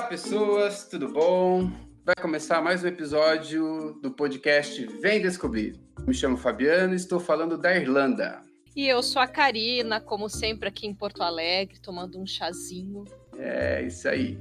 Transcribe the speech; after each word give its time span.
Olá, 0.00 0.08
pessoas, 0.08 0.88
tudo 0.88 1.12
bom? 1.12 1.70
Vai 2.06 2.14
começar 2.22 2.62
mais 2.62 2.82
um 2.82 2.86
episódio 2.86 3.92
do 4.00 4.10
podcast 4.10 4.86
Vem 4.98 5.20
Descobrir. 5.20 5.78
Me 6.06 6.14
chamo 6.14 6.38
Fabiano 6.38 6.94
e 6.94 6.96
estou 6.96 7.20
falando 7.20 7.58
da 7.58 7.76
Irlanda. 7.76 8.40
E 8.74 8.88
eu 8.88 9.02
sou 9.02 9.20
a 9.20 9.28
Karina, 9.28 10.00
como 10.00 10.26
sempre 10.30 10.68
aqui 10.68 10.86
em 10.86 10.94
Porto 10.94 11.22
Alegre, 11.22 11.78
tomando 11.80 12.18
um 12.18 12.26
chazinho. 12.26 13.04
É, 13.36 13.82
isso 13.82 14.08
aí. 14.08 14.38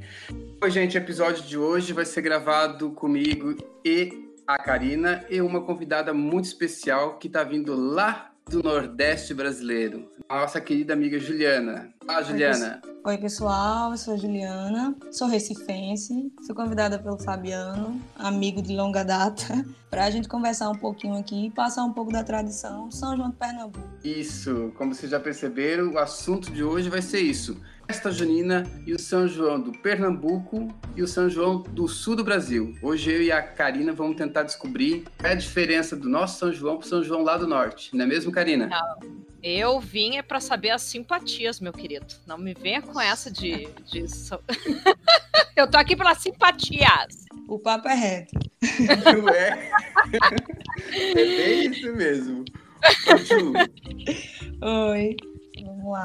Oi, 0.63 0.71
gente, 0.71 0.97
o 0.97 1.01
episódio 1.01 1.43
de 1.43 1.57
hoje 1.57 1.91
vai 1.91 2.05
ser 2.05 2.21
gravado 2.21 2.91
comigo 2.91 3.53
e 3.83 4.31
a 4.47 4.57
Karina 4.57 5.25
e 5.29 5.41
uma 5.41 5.61
convidada 5.61 6.13
muito 6.13 6.45
especial 6.45 7.17
que 7.17 7.27
está 7.27 7.43
vindo 7.43 7.75
lá 7.75 8.28
do 8.49 8.63
Nordeste 8.63 9.31
brasileiro, 9.31 10.09
nossa 10.27 10.59
querida 10.59 10.93
amiga 10.93 11.19
Juliana. 11.19 11.93
Olá, 12.01 12.23
Juliana. 12.23 12.81
Oi, 13.05 13.17
pessoal, 13.19 13.91
eu 13.91 13.97
sou 13.97 14.15
a 14.15 14.17
Juliana, 14.17 14.95
sou 15.11 15.27
recifense, 15.27 16.33
fui 16.47 16.55
convidada 16.55 16.97
pelo 16.97 17.19
Fabiano, 17.19 18.01
amigo 18.15 18.59
de 18.59 18.75
longa 18.75 19.03
data, 19.03 19.63
para 19.91 20.05
a 20.05 20.09
gente 20.09 20.27
conversar 20.27 20.67
um 20.71 20.75
pouquinho 20.75 21.15
aqui 21.15 21.45
e 21.45 21.51
passar 21.51 21.83
um 21.83 21.93
pouco 21.93 22.11
da 22.11 22.23
tradição 22.23 22.89
São 22.89 23.15
João 23.15 23.29
de 23.29 23.35
Pernambuco. 23.35 23.87
Isso, 24.03 24.73
como 24.75 24.95
vocês 24.95 25.11
já 25.11 25.19
perceberam, 25.19 25.91
o 25.93 25.99
assunto 25.99 26.51
de 26.51 26.63
hoje 26.63 26.89
vai 26.89 27.03
ser 27.03 27.19
isso 27.19 27.61
festa 27.89 28.11
junina 28.11 28.63
e 28.85 28.93
o 28.93 28.99
São 28.99 29.27
João 29.27 29.59
do 29.59 29.71
Pernambuco 29.71 30.67
e 30.95 31.01
o 31.01 31.07
São 31.07 31.27
João 31.27 31.63
do 31.63 31.87
sul 31.87 32.15
do 32.15 32.23
Brasil. 32.23 32.77
Hoje 32.83 33.11
eu 33.11 33.23
e 33.23 33.31
a 33.31 33.41
Karina 33.41 33.91
vamos 33.91 34.15
tentar 34.15 34.43
descobrir 34.43 35.05
qual 35.17 35.31
é 35.31 35.33
a 35.33 35.35
diferença 35.35 35.95
do 35.95 36.07
nosso 36.07 36.37
São 36.37 36.53
João 36.53 36.77
para 36.77 36.85
o 36.85 36.87
São 36.87 37.03
João 37.03 37.23
lá 37.23 37.35
do 37.35 37.47
norte. 37.47 37.89
Não 37.95 38.05
é 38.05 38.07
mesmo, 38.07 38.31
Karina? 38.31 38.67
Não. 38.67 39.25
Eu 39.41 39.79
vim 39.79 40.17
é 40.17 40.21
para 40.21 40.39
saber 40.39 40.69
as 40.69 40.83
simpatias, 40.83 41.59
meu 41.59 41.73
querido. 41.73 42.05
Não 42.27 42.37
me 42.37 42.53
venha 42.53 42.79
com 42.79 43.01
essa 43.01 43.31
de. 43.31 43.67
de... 43.91 44.05
eu 45.57 45.67
tô 45.67 45.77
aqui 45.79 45.95
pelas 45.95 46.19
simpatias. 46.19 47.25
O 47.47 47.57
papo 47.57 47.87
é 47.87 47.95
reto. 47.95 48.37
Não 49.19 49.29
é? 49.29 49.71
é 50.93 51.13
bem 51.15 51.71
isso 51.71 51.91
mesmo. 51.95 52.45
Oi. 54.61 55.15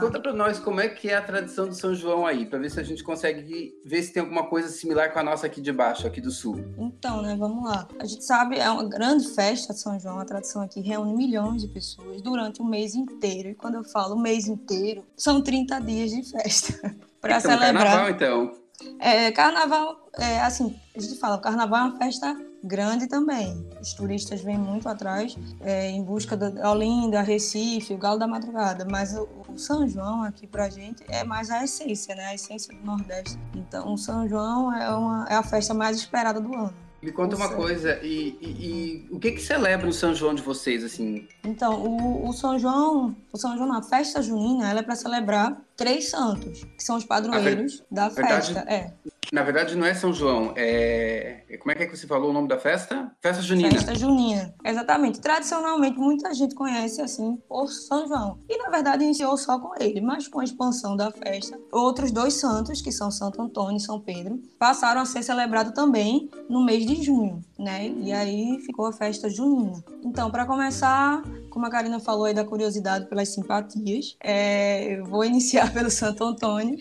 Conta 0.00 0.20
para 0.20 0.32
nós 0.32 0.58
como 0.58 0.80
é 0.80 0.88
que 0.88 1.08
é 1.08 1.16
a 1.16 1.22
tradição 1.22 1.66
do 1.66 1.74
São 1.74 1.94
João 1.94 2.26
aí, 2.26 2.46
para 2.46 2.58
ver 2.58 2.70
se 2.70 2.80
a 2.80 2.82
gente 2.82 3.02
consegue 3.02 3.74
ver 3.84 4.02
se 4.02 4.12
tem 4.12 4.20
alguma 4.22 4.46
coisa 4.46 4.68
similar 4.68 5.12
com 5.12 5.18
a 5.18 5.22
nossa 5.22 5.46
aqui 5.46 5.60
de 5.60 5.72
baixo, 5.72 6.06
aqui 6.06 6.20
do 6.20 6.30
sul. 6.30 6.56
Então, 6.78 7.22
né, 7.22 7.36
vamos 7.38 7.64
lá. 7.64 7.86
A 7.98 8.04
gente 8.04 8.24
sabe, 8.24 8.58
é 8.58 8.70
uma 8.70 8.88
grande 8.88 9.28
festa 9.28 9.72
de 9.72 9.80
São 9.80 9.98
João, 9.98 10.18
a 10.18 10.24
tradição 10.24 10.62
aqui 10.62 10.80
reúne 10.80 11.14
milhões 11.14 11.62
de 11.62 11.68
pessoas 11.68 12.22
durante 12.22 12.60
o 12.60 12.64
mês 12.64 12.94
inteiro. 12.94 13.48
E 13.48 13.54
quando 13.54 13.74
eu 13.74 13.84
falo 13.84 14.16
mês 14.16 14.46
inteiro, 14.46 15.04
são 15.16 15.42
30 15.42 15.80
dias 15.80 16.10
de 16.10 16.22
festa. 16.30 16.94
para 17.20 17.38
então, 17.38 17.50
celebrar. 17.50 17.84
Carnaval, 17.84 18.10
então. 18.10 18.64
É, 18.98 19.30
carnaval, 19.32 20.08
é, 20.18 20.40
assim, 20.40 20.78
a 20.96 21.00
gente 21.00 21.18
fala, 21.18 21.36
o 21.36 21.40
carnaval 21.40 21.86
é 21.86 21.90
uma 21.90 21.98
festa 21.98 22.36
grande 22.64 23.06
também. 23.06 23.64
Os 23.80 23.92
turistas 23.92 24.40
vêm 24.40 24.58
muito 24.58 24.88
atrás 24.88 25.36
é, 25.60 25.90
em 25.90 26.02
busca 26.02 26.36
da 26.36 26.70
Olinda, 26.70 27.20
Recife, 27.20 27.92
o 27.92 27.98
Galo 27.98 28.18
da 28.18 28.26
Madrugada, 28.26 28.86
mas 28.90 29.14
o, 29.14 29.28
o 29.48 29.58
São 29.58 29.86
João 29.86 30.22
aqui 30.22 30.46
pra 30.46 30.70
gente 30.70 31.04
é 31.08 31.22
mais 31.22 31.50
a 31.50 31.62
essência, 31.62 32.14
né? 32.14 32.26
A 32.26 32.34
essência 32.34 32.74
do 32.74 32.84
Nordeste. 32.84 33.38
Então, 33.54 33.92
o 33.92 33.98
São 33.98 34.28
João 34.28 34.74
é, 34.74 34.88
uma, 34.90 35.26
é 35.28 35.34
a 35.34 35.42
festa 35.42 35.74
mais 35.74 35.98
esperada 35.98 36.40
do 36.40 36.54
ano. 36.54 36.74
Me 37.04 37.12
conta 37.12 37.36
uma 37.36 37.50
coisa, 37.50 38.00
e, 38.02 38.38
e, 38.40 38.48
e, 38.48 39.08
o 39.10 39.20
que 39.20 39.32
que 39.32 39.42
celebra 39.42 39.86
o 39.86 39.92
São 39.92 40.14
João 40.14 40.34
de 40.34 40.40
vocês, 40.40 40.82
assim? 40.82 41.28
Então, 41.44 41.84
o, 41.84 42.26
o 42.26 42.32
São 42.32 42.58
João, 42.58 43.14
o 43.30 43.36
São 43.36 43.58
João, 43.58 43.70
a 43.74 43.82
festa 43.82 44.22
junina, 44.22 44.70
ela 44.70 44.80
é 44.80 44.82
para 44.82 44.96
celebrar 44.96 45.54
três 45.76 46.08
santos, 46.08 46.64
que 46.64 46.82
são 46.82 46.96
os 46.96 47.04
padroeiros 47.04 47.80
ver... 47.80 47.86
da 47.90 48.08
festa. 48.08 48.54
Verdade, 48.54 48.72
é. 48.72 48.94
Na 49.32 49.42
verdade, 49.42 49.76
não 49.76 49.86
é 49.86 49.94
São 49.94 50.12
João, 50.12 50.52
é. 50.56 51.44
Como 51.60 51.72
é 51.72 51.74
que, 51.74 51.82
é 51.84 51.86
que 51.86 51.96
você 51.96 52.06
falou 52.06 52.30
o 52.30 52.32
nome 52.32 52.48
da 52.48 52.58
festa? 52.58 53.10
Festa 53.20 53.42
Junina. 53.42 53.70
Festa 53.70 53.94
Junina, 53.94 54.54
exatamente. 54.64 55.20
Tradicionalmente, 55.20 55.98
muita 55.98 56.32
gente 56.34 56.54
conhece 56.54 57.00
assim 57.00 57.36
por 57.48 57.68
São 57.68 58.06
João. 58.06 58.38
E 58.48 58.58
na 58.58 58.70
verdade 58.70 59.04
iniciou 59.04 59.36
só 59.36 59.58
com 59.58 59.72
ele, 59.80 60.00
mas 60.00 60.28
com 60.28 60.40
a 60.40 60.44
expansão 60.44 60.96
da 60.96 61.10
festa, 61.10 61.58
outros 61.72 62.10
dois 62.10 62.34
santos, 62.34 62.80
que 62.80 62.92
são 62.92 63.10
Santo 63.10 63.40
Antônio 63.40 63.76
e 63.76 63.80
São 63.80 64.00
Pedro, 64.00 64.40
passaram 64.58 65.00
a 65.00 65.06
ser 65.06 65.22
celebrados 65.22 65.72
também 65.72 66.28
no 66.48 66.64
mês 66.64 66.86
de 66.86 67.02
junho, 67.02 67.40
né? 67.58 67.88
E 67.88 68.12
aí 68.12 68.58
ficou 68.60 68.86
a 68.86 68.92
festa 68.92 69.28
junina. 69.28 69.82
Então, 70.04 70.30
para 70.30 70.44
começar, 70.44 71.22
como 71.50 71.66
a 71.66 71.70
Karina 71.70 72.00
falou 72.00 72.24
aí 72.24 72.34
da 72.34 72.44
curiosidade 72.44 73.06
pelas 73.08 73.28
simpatias, 73.28 74.16
é, 74.22 74.98
eu 74.98 75.04
vou 75.04 75.24
iniciar 75.24 75.72
pelo 75.72 75.90
Santo 75.90 76.24
Antônio, 76.24 76.76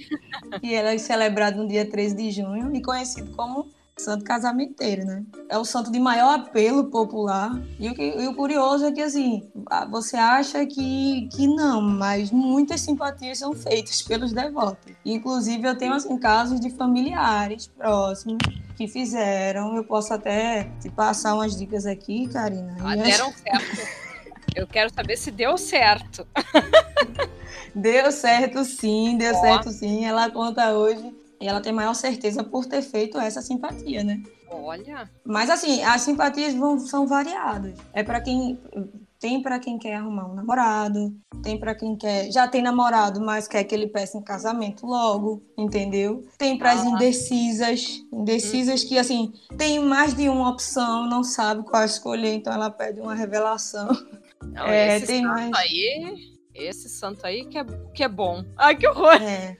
que 0.60 0.74
é 0.74 0.98
celebrado 0.98 1.58
no 1.58 1.68
dia 1.68 1.90
13 1.90 2.16
de 2.16 2.32
junho 2.32 2.76
e 2.76 2.82
conhecido 2.82 3.32
como 3.36 3.68
santo 3.98 4.24
casamenteiro, 4.26 5.06
né? 5.06 5.24
É 5.50 5.58
o 5.58 5.66
santo 5.66 5.92
de 5.92 6.00
maior 6.00 6.40
apelo 6.40 6.86
popular. 6.86 7.52
E 7.80 7.90
o, 7.90 7.94
que, 7.94 8.04
e 8.04 8.28
o 8.28 8.36
curioso 8.36 8.86
é 8.86 8.92
que, 8.92 9.02
assim, 9.02 9.50
você 9.90 10.18
acha 10.18 10.66
que, 10.66 11.28
que 11.32 11.48
não, 11.48 11.82
mas 11.82 12.32
muitas 12.32 12.82
simpatias 12.82 13.40
são 13.40 13.54
feitas 13.54 14.02
pelos 14.02 14.34
devotos. 14.34 14.94
Inclusive, 15.06 15.68
eu 15.68 15.78
tenho, 15.78 15.94
assim, 15.94 16.18
casos 16.18 16.60
de 16.60 16.70
familiares 16.72 17.68
próximos 17.68 18.40
que 18.76 18.88
fizeram. 18.88 19.76
Eu 19.76 19.84
posso 19.84 20.14
até 20.14 20.70
te 20.82 20.90
passar 20.90 21.36
umas 21.36 21.56
dicas 21.56 21.86
aqui, 21.86 22.28
Karina. 22.28 22.76
Ah, 22.82 22.96
deram 22.96 23.32
certo. 23.32 24.04
Eu 24.56 24.68
quero 24.68 24.94
saber 24.94 25.18
se 25.18 25.32
deu 25.32 25.58
certo. 25.58 26.28
deu 27.74 28.12
certo 28.12 28.64
sim, 28.64 29.18
deu 29.18 29.34
certo 29.36 29.72
sim. 29.72 30.06
Ela 30.06 30.30
conta 30.30 30.74
hoje 30.74 31.23
e 31.42 31.48
ela 31.48 31.62
tem 31.62 31.74
maior 31.74 31.94
certeza 31.94 32.44
por 32.44 32.66
ter 32.66 32.82
feito 32.82 33.18
essa 33.20 33.42
simpatia, 33.42 34.04
né? 34.04 34.22
Olha. 34.50 35.10
Mas 35.26 35.50
assim, 35.50 35.82
as 35.84 36.02
simpatias 36.02 36.54
vão, 36.54 36.80
são 36.80 37.08
variadas. 37.08 37.78
É 37.92 38.04
para 38.04 38.22
quem 38.22 38.60
tem 39.20 39.42
para 39.42 39.58
quem 39.58 39.80
quer 39.80 39.96
arrumar 39.96 40.30
um 40.30 40.36
namorado, 40.36 41.16
tem 41.42 41.58
para 41.58 41.74
quem 41.74 41.96
quer 41.96 42.30
já 42.30 42.46
tem 42.46 42.62
namorado, 42.62 43.22
mas 43.22 43.48
quer 43.48 43.64
que 43.64 43.74
ele 43.74 43.88
peça 43.88 44.18
em 44.18 44.22
casamento 44.22 44.86
logo, 44.86 45.42
entendeu? 45.58 46.28
Tem 46.38 46.58
para 46.58 46.74
as 46.74 46.82
ah. 46.82 46.90
indecisas, 46.90 48.04
indecisas 48.12 48.84
hum. 48.84 48.88
que 48.90 48.98
assim 48.98 49.32
tem 49.58 49.80
mais 49.80 50.14
de 50.14 50.28
uma 50.28 50.50
opção, 50.50 51.08
não 51.08 51.24
sabe 51.24 51.64
qual 51.64 51.86
escolher, 51.86 52.34
então 52.34 52.52
ela 52.52 52.70
pede 52.70 53.00
uma 53.00 53.16
revelação. 53.16 53.88
Não, 54.44 54.66
é, 54.68 55.00
tem 55.00 55.22
mais 55.22 55.52
aí 55.56 56.33
esse 56.54 56.88
santo 56.90 57.26
aí 57.26 57.46
que 57.46 57.58
é, 57.58 57.66
que 57.94 58.04
é 58.04 58.08
bom. 58.08 58.44
Ai, 58.58 58.76
que 58.76 58.88
horror! 58.88 59.22
É. 59.22 59.56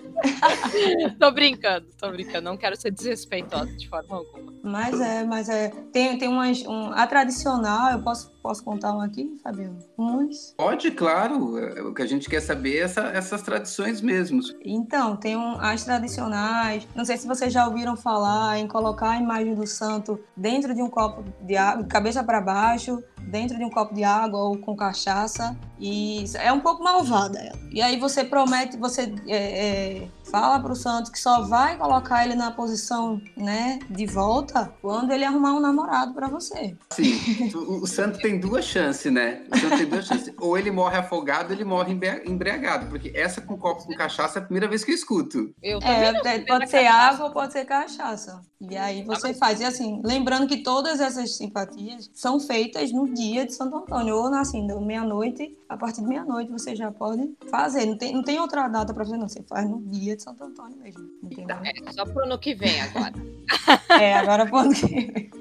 tô 1.20 1.32
brincando, 1.32 1.88
tô 1.98 2.10
brincando. 2.12 2.42
Não 2.42 2.58
quero 2.58 2.80
ser 2.80 2.92
desrespeitosa 2.92 3.72
de 3.74 3.90
forma 3.90 4.18
alguma. 4.18 4.54
Mas 4.64 5.00
é, 5.02 5.24
mas 5.24 5.50
é. 5.50 5.70
Tem, 5.92 6.18
tem 6.18 6.30
umas. 6.30 6.62
Um, 6.66 6.92
a 6.94 7.06
tradicional, 7.06 7.92
eu 7.92 8.02
posso, 8.02 8.32
posso 8.42 8.64
contar 8.64 8.96
um 8.96 9.02
aqui, 9.02 9.38
Fabiano? 9.44 9.78
Uns? 9.98 10.54
Pode, 10.58 10.92
claro. 10.92 11.90
O 11.90 11.94
que 11.94 12.02
a 12.02 12.08
gente 12.08 12.30
quer 12.30 12.42
saber 12.42 12.78
é 12.78 12.82
essa, 12.82 13.02
essas 13.08 13.42
tradições 13.42 14.00
mesmo. 14.00 14.42
Então, 14.64 15.18
tem 15.18 15.36
um, 15.36 15.60
as 15.60 15.84
tradicionais. 15.84 16.88
Não 16.96 17.04
sei 17.04 17.18
se 17.18 17.28
vocês 17.28 17.52
já 17.52 17.68
ouviram 17.68 17.96
falar 17.98 18.58
em 18.60 18.68
colocar 18.68 19.12
a 19.12 19.20
imagem 19.20 19.56
do 19.56 19.68
santo 19.68 20.20
dentro 20.36 20.74
de 20.74 20.82
um 20.82 20.90
copo 20.90 21.24
de 21.42 21.58
água, 21.58 21.84
cabeça 21.86 22.24
para 22.24 22.40
baixo, 22.40 23.04
dentro 23.28 23.58
de 23.58 23.64
um 23.64 23.70
copo 23.70 23.94
de 23.94 24.04
água 24.04 24.40
ou 24.40 24.58
com 24.58 24.76
cachaça. 24.76 25.58
E 25.80 26.26
é 26.36 26.52
um 26.52 26.60
pouco 26.60 26.84
malvada 26.84 27.40
ela. 27.40 27.60
E 27.72 27.82
aí 27.82 27.98
você 27.98 28.24
promete, 28.24 28.78
você 28.78 29.14
é, 29.28 29.36
é, 29.36 30.08
fala 30.34 30.60
para 30.60 30.74
o 30.74 30.76
santo 30.76 31.12
que 31.12 31.20
só 31.20 31.44
vai 31.44 31.78
colocar 31.78 32.26
ele 32.26 32.34
na 32.34 32.50
posição, 32.50 33.22
né, 33.38 33.78
de 33.88 34.08
volta 34.08 34.74
quando 34.82 35.12
ele 35.12 35.24
arrumar 35.24 35.54
um 35.54 35.60
namorado 35.60 36.16
para 36.16 36.28
você. 36.28 36.76
Sim, 36.90 37.52
o, 37.54 37.84
o, 37.84 37.88
santo 37.88 38.18
tem 38.18 38.40
duas 38.40 38.66
chances, 38.66 39.14
né? 39.14 39.44
O 39.54 39.56
santo 39.60 39.78
tem 39.78 39.86
duas 39.86 40.08
chances. 40.08 40.34
Ou 40.40 40.58
ele 40.58 40.72
morre 40.72 40.98
afogado, 40.98 41.50
ou 41.50 41.54
ele 41.54 41.64
morre 41.64 41.96
embriagado, 42.26 42.88
porque 42.88 43.12
essa 43.14 43.42
com 43.42 43.56
copo 43.56 43.86
com 43.86 43.94
cachaça 43.94 44.40
é 44.40 44.42
a 44.42 44.46
primeira 44.46 44.68
vez 44.68 44.84
que 44.84 44.90
eu 44.90 44.96
escuto. 44.96 45.54
Eu 45.62 45.78
é, 45.84 46.06
é 46.08 46.40
pode 46.40 46.68
ser 46.68 46.84
cachaça. 46.84 47.14
água 47.14 47.26
ou 47.28 47.32
pode 47.32 47.54
ser 47.54 47.66
cachaça. 47.66 48.42
E 48.60 48.76
aí 48.76 49.04
você 49.04 49.34
faz. 49.34 49.60
E 49.60 49.66
assim, 49.66 50.02
lembrando 50.04 50.48
que 50.48 50.64
todas 50.64 51.00
essas 51.00 51.36
simpatias 51.36 52.10
são 52.14 52.40
feitas 52.40 52.92
no 52.92 53.14
dia 53.14 53.46
de 53.46 53.54
Santo 53.54 53.78
Antônio, 53.78 54.16
ou 54.16 54.34
assim, 54.34 54.66
meia-noite, 54.82 55.56
a 55.70 55.78
partir 55.78 56.02
de 56.02 56.08
meia-noite 56.08 56.52
você 56.52 56.76
já 56.76 56.92
pode 56.92 57.30
fazer. 57.50 57.86
Não 57.86 57.98
tem, 57.98 58.14
não 58.14 58.24
tem 58.24 58.40
outra 58.40 58.68
data 58.68 58.94
para 58.94 59.06
fazer, 59.06 59.18
não. 59.18 59.28
Você 59.28 59.44
faz 59.44 59.70
no 59.70 59.82
dia 59.82 60.16
de 60.16 60.23
Santo 60.24 60.44
Antônio 60.44 60.78
mesmo. 60.78 61.10
Entendeu? 61.22 61.58
É, 61.64 61.92
só 61.92 62.06
pro 62.06 62.24
ano 62.24 62.40
que 62.40 62.56
vem 62.56 62.82
agora. 62.82 63.14
é, 64.02 64.14
agora 64.16 64.46
pro 64.46 64.58
ano 64.58 64.74
que 64.74 64.88
vem. 64.88 65.32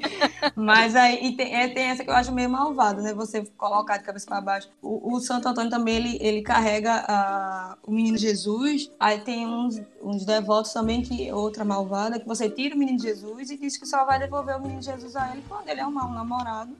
Mas 0.56 0.96
aí 0.96 1.36
tem, 1.36 1.54
é, 1.54 1.68
tem 1.68 1.84
essa 1.84 2.02
que 2.02 2.10
eu 2.10 2.14
acho 2.14 2.32
meio 2.32 2.50
malvada, 2.50 3.00
né? 3.00 3.14
Você 3.14 3.44
colocar 3.56 3.98
de 3.98 4.04
cabeça 4.04 4.26
para 4.26 4.40
baixo. 4.40 4.68
O, 4.82 5.14
o, 5.14 5.20
Santo 5.20 5.48
Antônio 5.48 5.70
também, 5.70 5.96
ele, 5.96 6.18
ele 6.20 6.42
carrega 6.42 7.04
a, 7.06 7.76
o 7.86 7.92
menino 7.92 8.18
Jesus. 8.18 8.90
Aí 8.98 9.20
tem 9.20 9.46
uns, 9.46 9.80
uns 10.02 10.24
devotos 10.24 10.72
também, 10.72 11.02
que 11.02 11.32
outra 11.32 11.64
malvada, 11.64 12.18
que 12.18 12.26
você 12.26 12.50
tira 12.50 12.74
o 12.74 12.78
menino 12.78 12.98
Jesus 12.98 13.50
e 13.50 13.56
diz 13.56 13.76
que 13.76 13.86
só 13.86 14.04
vai 14.04 14.18
devolver 14.18 14.56
o 14.56 14.60
menino 14.60 14.82
Jesus 14.82 15.14
a 15.14 15.30
ele 15.30 15.44
quando 15.48 15.68
ele 15.68 15.80
arrumar 15.80 16.06
um 16.06 16.12
namorado. 16.12 16.76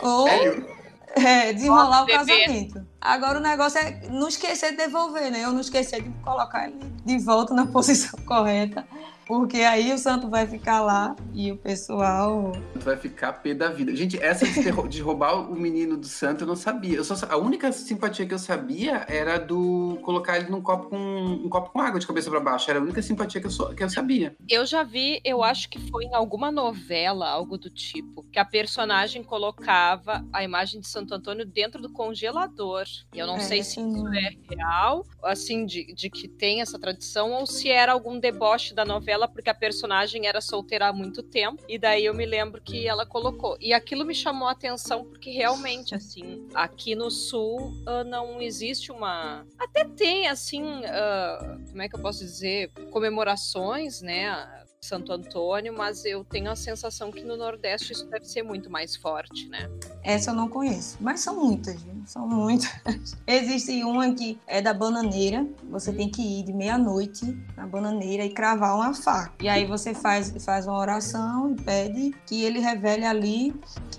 Ou. 0.00 0.28
Sério? 0.28 0.80
É, 1.20 1.52
desenrolar 1.52 2.04
o 2.04 2.06
casamento. 2.06 2.86
Agora 3.00 3.38
o 3.38 3.42
negócio 3.42 3.78
é 3.78 4.08
não 4.10 4.28
esquecer 4.28 4.70
de 4.70 4.76
devolver, 4.76 5.30
né? 5.30 5.44
Eu 5.44 5.52
não 5.52 5.60
esquecer 5.60 6.02
de 6.02 6.10
colocar 6.22 6.68
ele 6.68 6.78
de 7.04 7.18
volta 7.18 7.52
na 7.52 7.66
posição 7.72 8.18
correta. 8.24 8.86
Porque 9.30 9.58
aí 9.58 9.92
o 9.92 9.96
santo 9.96 10.28
vai 10.28 10.44
ficar 10.44 10.80
lá 10.80 11.14
e 11.32 11.52
o 11.52 11.56
pessoal. 11.56 12.50
Vai 12.74 12.96
ficar 12.96 13.32
pé 13.34 13.54
da 13.54 13.68
vida. 13.68 13.94
Gente, 13.94 14.20
essa 14.20 14.44
de, 14.88 15.00
roubar 15.00 15.48
o 15.48 15.54
menino 15.54 15.96
do 15.96 16.08
santo 16.08 16.42
eu 16.42 16.48
não 16.48 16.56
sabia. 16.56 16.96
Eu 16.96 17.04
só, 17.04 17.14
a 17.28 17.36
única 17.36 17.70
simpatia 17.70 18.26
que 18.26 18.34
eu 18.34 18.40
sabia 18.40 19.06
era 19.08 19.38
do 19.38 20.00
colocar 20.02 20.36
ele 20.36 20.50
num 20.50 20.60
copo 20.60 20.88
com 20.88 20.98
um 20.98 21.48
copo 21.48 21.70
com 21.70 21.80
água 21.80 22.00
de 22.00 22.08
cabeça 22.08 22.28
para 22.28 22.40
baixo. 22.40 22.68
Era 22.68 22.80
a 22.80 22.82
única 22.82 23.00
simpatia 23.00 23.40
que 23.40 23.46
eu, 23.46 23.74
que 23.76 23.84
eu 23.84 23.88
sabia. 23.88 24.34
Eu 24.48 24.66
já 24.66 24.82
vi, 24.82 25.20
eu 25.24 25.44
acho 25.44 25.70
que 25.70 25.78
foi 25.78 26.06
em 26.06 26.14
alguma 26.16 26.50
novela, 26.50 27.30
algo 27.30 27.56
do 27.56 27.70
tipo, 27.70 28.24
que 28.32 28.38
a 28.40 28.44
personagem 28.44 29.22
colocava 29.22 30.26
a 30.32 30.42
imagem 30.42 30.80
de 30.80 30.88
Santo 30.88 31.14
Antônio 31.14 31.46
dentro 31.46 31.80
do 31.80 31.92
congelador. 31.92 32.82
E 33.14 33.20
eu 33.20 33.28
não 33.28 33.36
é, 33.36 33.40
sei 33.40 33.62
se 33.62 33.80
isso 33.80 34.08
é 34.08 34.32
real, 34.52 35.06
assim, 35.22 35.64
de, 35.64 35.94
de 35.94 36.10
que 36.10 36.26
tem 36.26 36.60
essa 36.60 36.80
tradição, 36.80 37.30
ou 37.30 37.46
se 37.46 37.70
era 37.70 37.92
algum 37.92 38.18
deboche 38.18 38.74
da 38.74 38.84
novela 38.84 39.19
porque 39.28 39.50
a 39.50 39.54
personagem 39.54 40.26
era 40.26 40.40
solteira 40.40 40.88
há 40.88 40.92
muito 40.92 41.22
tempo. 41.22 41.62
E 41.68 41.78
daí 41.78 42.04
eu 42.04 42.14
me 42.14 42.26
lembro 42.26 42.60
que 42.60 42.86
ela 42.86 43.06
colocou. 43.06 43.56
E 43.60 43.72
aquilo 43.72 44.04
me 44.04 44.14
chamou 44.14 44.48
a 44.48 44.52
atenção 44.52 45.04
porque 45.04 45.30
realmente, 45.30 45.94
assim, 45.94 46.46
aqui 46.54 46.94
no 46.94 47.10
sul 47.10 47.72
uh, 47.86 48.04
não 48.04 48.40
existe 48.40 48.92
uma. 48.92 49.46
Até 49.58 49.84
tem, 49.84 50.28
assim, 50.28 50.62
uh, 50.62 51.70
como 51.70 51.82
é 51.82 51.88
que 51.88 51.96
eu 51.96 52.00
posso 52.00 52.20
dizer? 52.20 52.70
Comemorações, 52.90 54.00
né? 54.00 54.59
Santo 54.82 55.12
Antônio, 55.12 55.74
mas 55.76 56.06
eu 56.06 56.24
tenho 56.24 56.50
a 56.50 56.56
sensação 56.56 57.12
que 57.12 57.22
no 57.22 57.36
Nordeste 57.36 57.92
isso 57.92 58.06
deve 58.06 58.24
ser 58.24 58.42
muito 58.42 58.70
mais 58.70 58.96
forte, 58.96 59.46
né? 59.46 59.70
Essa 60.02 60.30
eu 60.30 60.34
não 60.34 60.48
conheço, 60.48 60.96
mas 60.98 61.20
são 61.20 61.38
muitas, 61.38 61.76
são 62.06 62.26
muitas. 62.26 62.70
Existe 63.26 63.84
uma 63.84 64.14
que 64.14 64.40
é 64.46 64.62
da 64.62 64.72
bananeira, 64.72 65.46
você 65.70 65.92
tem 65.92 66.10
que 66.10 66.22
ir 66.22 66.44
de 66.44 66.54
meia-noite 66.54 67.26
na 67.54 67.66
bananeira 67.66 68.24
e 68.24 68.32
cravar 68.32 68.74
uma 68.74 68.94
faca. 68.94 69.34
E 69.42 69.50
aí 69.50 69.66
você 69.66 69.92
faz, 69.92 70.32
faz 70.42 70.66
uma 70.66 70.78
oração 70.78 71.52
e 71.52 71.62
pede 71.62 72.14
que 72.26 72.42
ele 72.42 72.58
revele 72.58 73.04
ali 73.04 73.54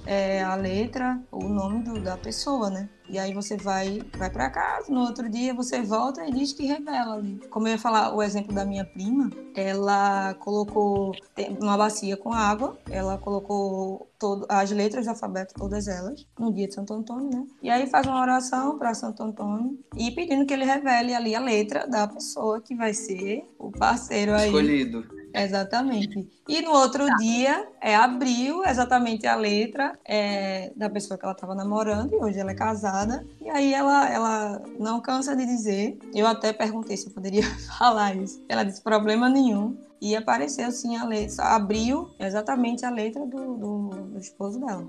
é, 0.07 0.41
a 0.41 0.55
letra, 0.55 1.21
o 1.31 1.43
nome 1.47 1.83
do, 1.83 2.01
da 2.01 2.17
pessoa, 2.17 2.71
né? 2.71 2.89
E 3.11 3.19
aí 3.19 3.33
você 3.33 3.57
vai, 3.57 4.01
vai 4.17 4.29
para 4.29 4.49
casa, 4.49 4.91
no 4.91 5.01
outro 5.01 5.29
dia 5.29 5.53
você 5.53 5.81
volta 5.81 6.25
e 6.25 6.31
diz 6.31 6.53
que 6.53 6.65
revela 6.65 7.15
ali. 7.15 7.41
Como 7.49 7.67
eu 7.67 7.73
ia 7.73 7.77
falar 7.77 8.15
o 8.15 8.23
exemplo 8.23 8.55
da 8.55 8.63
minha 8.63 8.85
prima, 8.85 9.29
ela 9.53 10.33
colocou 10.35 11.11
uma 11.59 11.77
bacia 11.77 12.15
com 12.15 12.31
água, 12.31 12.77
ela 12.89 13.17
colocou 13.17 14.09
todo, 14.17 14.45
as 14.47 14.71
letras 14.71 15.05
do 15.05 15.09
alfabeto, 15.09 15.53
todas 15.55 15.89
elas, 15.89 16.25
no 16.39 16.53
dia 16.53 16.69
de 16.69 16.73
Santo 16.73 16.93
Antônio, 16.93 17.29
né? 17.29 17.45
E 17.61 17.69
aí 17.69 17.85
faz 17.87 18.07
uma 18.07 18.21
oração 18.21 18.77
para 18.77 18.93
Santo 18.93 19.21
Antônio 19.23 19.77
e 19.97 20.09
pedindo 20.11 20.45
que 20.45 20.53
ele 20.53 20.63
revele 20.63 21.13
ali 21.13 21.35
a 21.35 21.39
letra 21.39 21.85
da 21.85 22.07
pessoa 22.07 22.61
que 22.61 22.73
vai 22.73 22.93
ser 22.93 23.43
o 23.59 23.71
parceiro 23.71 24.33
aí. 24.33 24.47
Escolhido 24.47 25.20
Exatamente. 25.33 26.27
E 26.47 26.61
no 26.61 26.71
outro 26.71 27.05
tá. 27.05 27.15
dia, 27.15 27.67
é, 27.79 27.95
abriu 27.95 28.65
exatamente 28.65 29.25
a 29.25 29.35
letra 29.35 29.97
é, 30.05 30.71
da 30.75 30.89
pessoa 30.89 31.17
que 31.17 31.25
ela 31.25 31.33
estava 31.33 31.55
namorando, 31.55 32.13
e 32.13 32.17
hoje 32.17 32.39
ela 32.39 32.51
é 32.51 32.55
casada. 32.55 33.25
E 33.39 33.49
aí 33.49 33.73
ela, 33.73 34.09
ela 34.09 34.61
não 34.79 34.99
cansa 34.99 35.35
de 35.35 35.45
dizer. 35.45 35.97
Eu 36.13 36.27
até 36.27 36.51
perguntei 36.51 36.97
se 36.97 37.07
eu 37.07 37.13
poderia 37.13 37.43
falar 37.77 38.15
isso. 38.15 38.43
Ela 38.49 38.63
disse: 38.63 38.81
problema 38.81 39.29
nenhum. 39.29 39.77
E 40.01 40.15
apareceu 40.15 40.71
sim 40.71 40.97
a 40.97 41.05
letra, 41.05 41.43
abriu 41.45 42.09
exatamente 42.19 42.83
a 42.83 42.89
letra 42.89 43.23
do, 43.23 43.55
do, 43.55 43.89
do 43.89 44.19
esposo 44.19 44.59
dela 44.59 44.83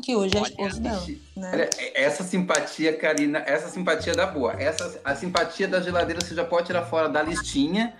que 0.00 0.16
hoje 0.16 0.36
é 0.36 0.42
esposo 0.42 0.80
dela. 0.80 1.06
Né? 1.36 1.68
Essa 1.94 2.24
simpatia, 2.24 2.96
Karina, 2.96 3.42
essa 3.46 3.68
simpatia 3.68 4.14
da 4.14 4.26
boa. 4.26 4.52
Essa, 4.60 5.00
a 5.04 5.14
simpatia 5.14 5.68
da 5.68 5.80
geladeira 5.80 6.20
você 6.20 6.34
já 6.34 6.44
pode 6.44 6.66
tirar 6.66 6.84
fora 6.84 7.08
da 7.08 7.22
listinha 7.22 7.94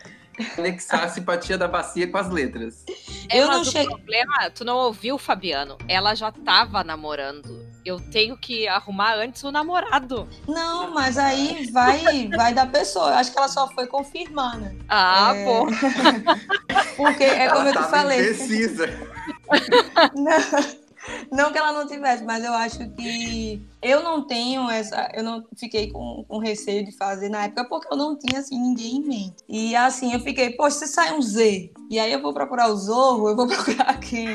anexar 0.58 1.04
a 1.04 1.08
simpatia 1.08 1.58
da 1.58 1.68
bacia 1.68 2.06
com 2.06 2.18
as 2.18 2.30
letras. 2.30 2.84
É, 3.28 3.40
eu 3.40 3.48
não 3.48 3.64
cheguei. 3.64 3.86
problema, 3.86 4.50
tu 4.50 4.64
não 4.64 4.76
ouviu, 4.76 5.18
Fabiano? 5.18 5.76
Ela 5.88 6.14
já 6.14 6.30
tava 6.30 6.82
namorando. 6.82 7.70
Eu 7.84 7.98
tenho 7.98 8.36
que 8.36 8.68
arrumar 8.68 9.14
antes 9.14 9.42
o 9.42 9.50
namorado. 9.50 10.28
Não, 10.46 10.92
mas 10.92 11.18
aí 11.18 11.68
vai, 11.72 12.28
vai 12.28 12.54
da 12.54 12.64
pessoa. 12.64 13.10
Eu 13.10 13.14
acho 13.14 13.32
que 13.32 13.38
ela 13.38 13.48
só 13.48 13.68
foi 13.68 13.86
confirmar, 13.86 14.58
né? 14.58 14.76
Ah, 14.88 15.32
é... 15.34 15.44
pô. 15.44 15.66
Porque 16.96 17.24
é 17.24 17.48
como 17.48 17.68
ela 17.68 17.70
eu 17.70 17.82
te 17.82 17.90
falei. 17.90 18.22
Precisa. 18.22 18.86
não. 20.14 20.81
Não 21.30 21.52
que 21.52 21.58
ela 21.58 21.72
não 21.72 21.86
tivesse, 21.86 22.24
mas 22.24 22.44
eu 22.44 22.52
acho 22.52 22.88
que 22.90 23.60
eu 23.82 24.02
não 24.02 24.26
tenho 24.26 24.70
essa. 24.70 25.10
Eu 25.14 25.22
não 25.22 25.44
fiquei 25.56 25.90
com, 25.90 26.24
com 26.28 26.38
receio 26.38 26.84
de 26.84 26.92
fazer 26.92 27.28
na 27.28 27.44
época 27.44 27.64
porque 27.64 27.92
eu 27.92 27.96
não 27.96 28.16
tinha 28.16 28.40
assim 28.40 28.58
ninguém 28.58 28.96
em 28.96 29.04
mente. 29.04 29.36
E 29.48 29.74
assim, 29.74 30.12
eu 30.12 30.20
fiquei, 30.20 30.50
poxa, 30.50 30.78
se 30.78 30.88
sai 30.88 31.12
um 31.12 31.20
Z, 31.20 31.72
e 31.90 31.98
aí 31.98 32.12
eu 32.12 32.22
vou 32.22 32.32
procurar 32.32 32.68
o 32.68 32.76
Zorro, 32.76 33.28
eu 33.28 33.36
vou 33.36 33.46
procurar 33.48 33.98
quem? 33.98 34.28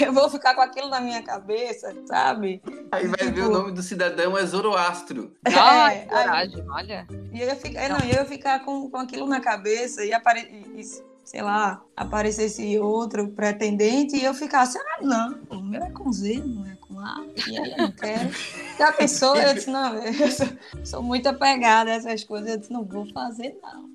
eu 0.00 0.12
vou 0.12 0.30
ficar 0.30 0.54
com 0.54 0.62
aquilo 0.62 0.88
na 0.88 1.00
minha 1.00 1.22
cabeça, 1.22 1.94
sabe? 2.06 2.62
Aí 2.90 3.06
vai 3.06 3.18
tipo... 3.18 3.32
ver 3.32 3.42
o 3.42 3.50
nome 3.50 3.72
do 3.72 3.82
cidadão 3.82 4.36
é 4.38 4.46
Zoroastro. 4.46 5.32
É, 5.44 5.54
Ai, 5.54 6.06
coragem, 6.06 6.60
aí... 6.60 6.68
olha. 6.68 7.06
E 7.32 7.40
eu 7.40 7.48
ia 7.48 7.56
ficar, 7.56 7.88
não, 7.88 7.98
eu 7.98 8.14
ia 8.14 8.24
ficar 8.24 8.64
com, 8.64 8.90
com 8.90 8.96
aquilo 8.96 9.26
na 9.26 9.40
cabeça 9.40 10.04
e 10.04 10.12
aparecer 10.12 11.04
sei 11.24 11.42
lá, 11.42 11.82
aparecesse 11.96 12.78
outro 12.78 13.28
pretendente 13.28 14.16
e 14.16 14.24
eu 14.24 14.34
ficasse, 14.34 14.78
ah, 14.78 15.02
não, 15.02 15.38
o 15.50 15.62
meu 15.62 15.82
é 15.82 15.90
com 15.90 16.12
Z, 16.12 16.42
não 16.44 16.66
é 16.66 16.76
com 16.76 16.98
A, 17.00 17.24
e 17.48 17.58
aí 17.58 17.70
eu 17.72 17.78
não 17.78 17.92
quero. 17.92 18.30
A 18.78 18.92
pessoa, 18.92 19.40
eu 19.40 19.54
disse, 19.54 19.70
não, 19.70 19.94
eu 19.94 20.30
sou, 20.30 20.48
sou 20.84 21.02
muito 21.02 21.28
apegada 21.28 21.90
a 21.90 21.94
essas 21.94 22.24
coisas, 22.24 22.50
eu 22.50 22.58
disse, 22.58 22.72
não 22.72 22.84
vou 22.84 23.06
fazer, 23.12 23.58
não. 23.62 23.88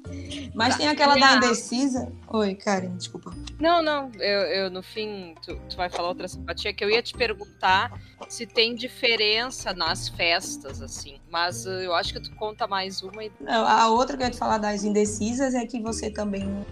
Mas 0.55 0.75
tem 0.75 0.87
aquela 0.87 1.15
da 1.15 1.35
indecisa. 1.35 2.11
Oi, 2.29 2.55
Karen, 2.55 2.95
desculpa. 2.95 3.31
Não, 3.59 3.81
não, 3.81 4.11
eu, 4.15 4.41
eu 4.41 4.69
no 4.71 4.81
fim, 4.81 5.35
tu, 5.45 5.55
tu 5.69 5.77
vai 5.77 5.89
falar 5.89 6.09
outra 6.09 6.27
simpatia, 6.27 6.73
que 6.73 6.83
eu 6.83 6.89
ia 6.89 7.01
te 7.01 7.13
perguntar 7.13 7.91
se 8.27 8.45
tem 8.45 8.73
diferença 8.73 9.73
nas 9.73 10.09
festas, 10.09 10.81
assim. 10.81 11.19
Mas 11.29 11.65
uh, 11.65 11.69
eu 11.69 11.93
acho 11.93 12.13
que 12.13 12.19
tu 12.19 12.35
conta 12.35 12.67
mais 12.67 13.03
uma. 13.03 13.23
E... 13.23 13.31
Não, 13.39 13.67
a 13.67 13.89
outra 13.89 14.17
que 14.17 14.23
eu 14.23 14.27
ia 14.27 14.31
te 14.31 14.37
falar 14.37 14.57
das 14.57 14.83
indecisas 14.83 15.53
é 15.53 15.65
que 15.65 15.79
você 15.79 16.09
também 16.09 16.65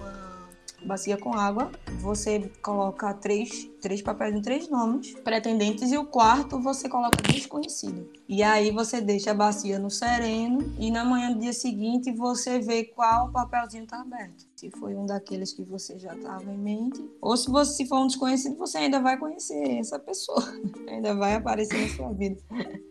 bacia 0.84 1.18
com 1.18 1.34
água, 1.34 1.72
você 2.00 2.50
coloca 2.62 3.14
três, 3.14 3.70
três 3.88 4.02
papéis 4.02 4.36
em 4.36 4.42
três 4.42 4.70
nomes 4.70 5.14
pretendentes 5.24 5.94
e 5.94 5.98
o 5.98 6.06
quarto 6.06 6.60
você 6.60 6.90
coloca 6.90 7.24
desconhecido. 7.24 8.10
E 8.28 8.44
aí 8.44 8.70
você 8.70 9.00
deixa 9.00 9.32
a 9.32 9.34
bacia 9.34 9.80
no 9.80 9.90
sereno 9.90 10.76
e 10.78 10.92
na 10.92 11.06
manhã 11.06 11.32
do 11.32 11.40
dia 11.40 11.54
seguinte 11.54 12.12
você 12.12 12.60
vê 12.60 12.84
qual 12.84 13.32
papelzinho 13.32 13.86
está 13.86 14.02
aberto. 14.02 14.46
Se 14.58 14.70
foi 14.72 14.94
um 14.96 15.06
daqueles 15.06 15.54
que 15.54 15.64
você 15.64 15.98
já 15.98 16.14
estava 16.14 16.52
em 16.52 16.58
mente, 16.58 17.02
ou 17.22 17.38
se 17.38 17.50
você 17.50 17.76
se 17.76 17.88
for 17.88 18.00
um 18.00 18.08
desconhecido, 18.08 18.58
você 18.58 18.80
ainda 18.80 19.00
vai 19.00 19.18
conhecer 19.18 19.78
essa 19.78 19.98
pessoa, 20.00 20.44
ainda 20.90 21.16
vai 21.16 21.36
aparecer 21.36 21.80
na 21.80 21.96
sua 21.96 22.12
vida. 22.12 22.42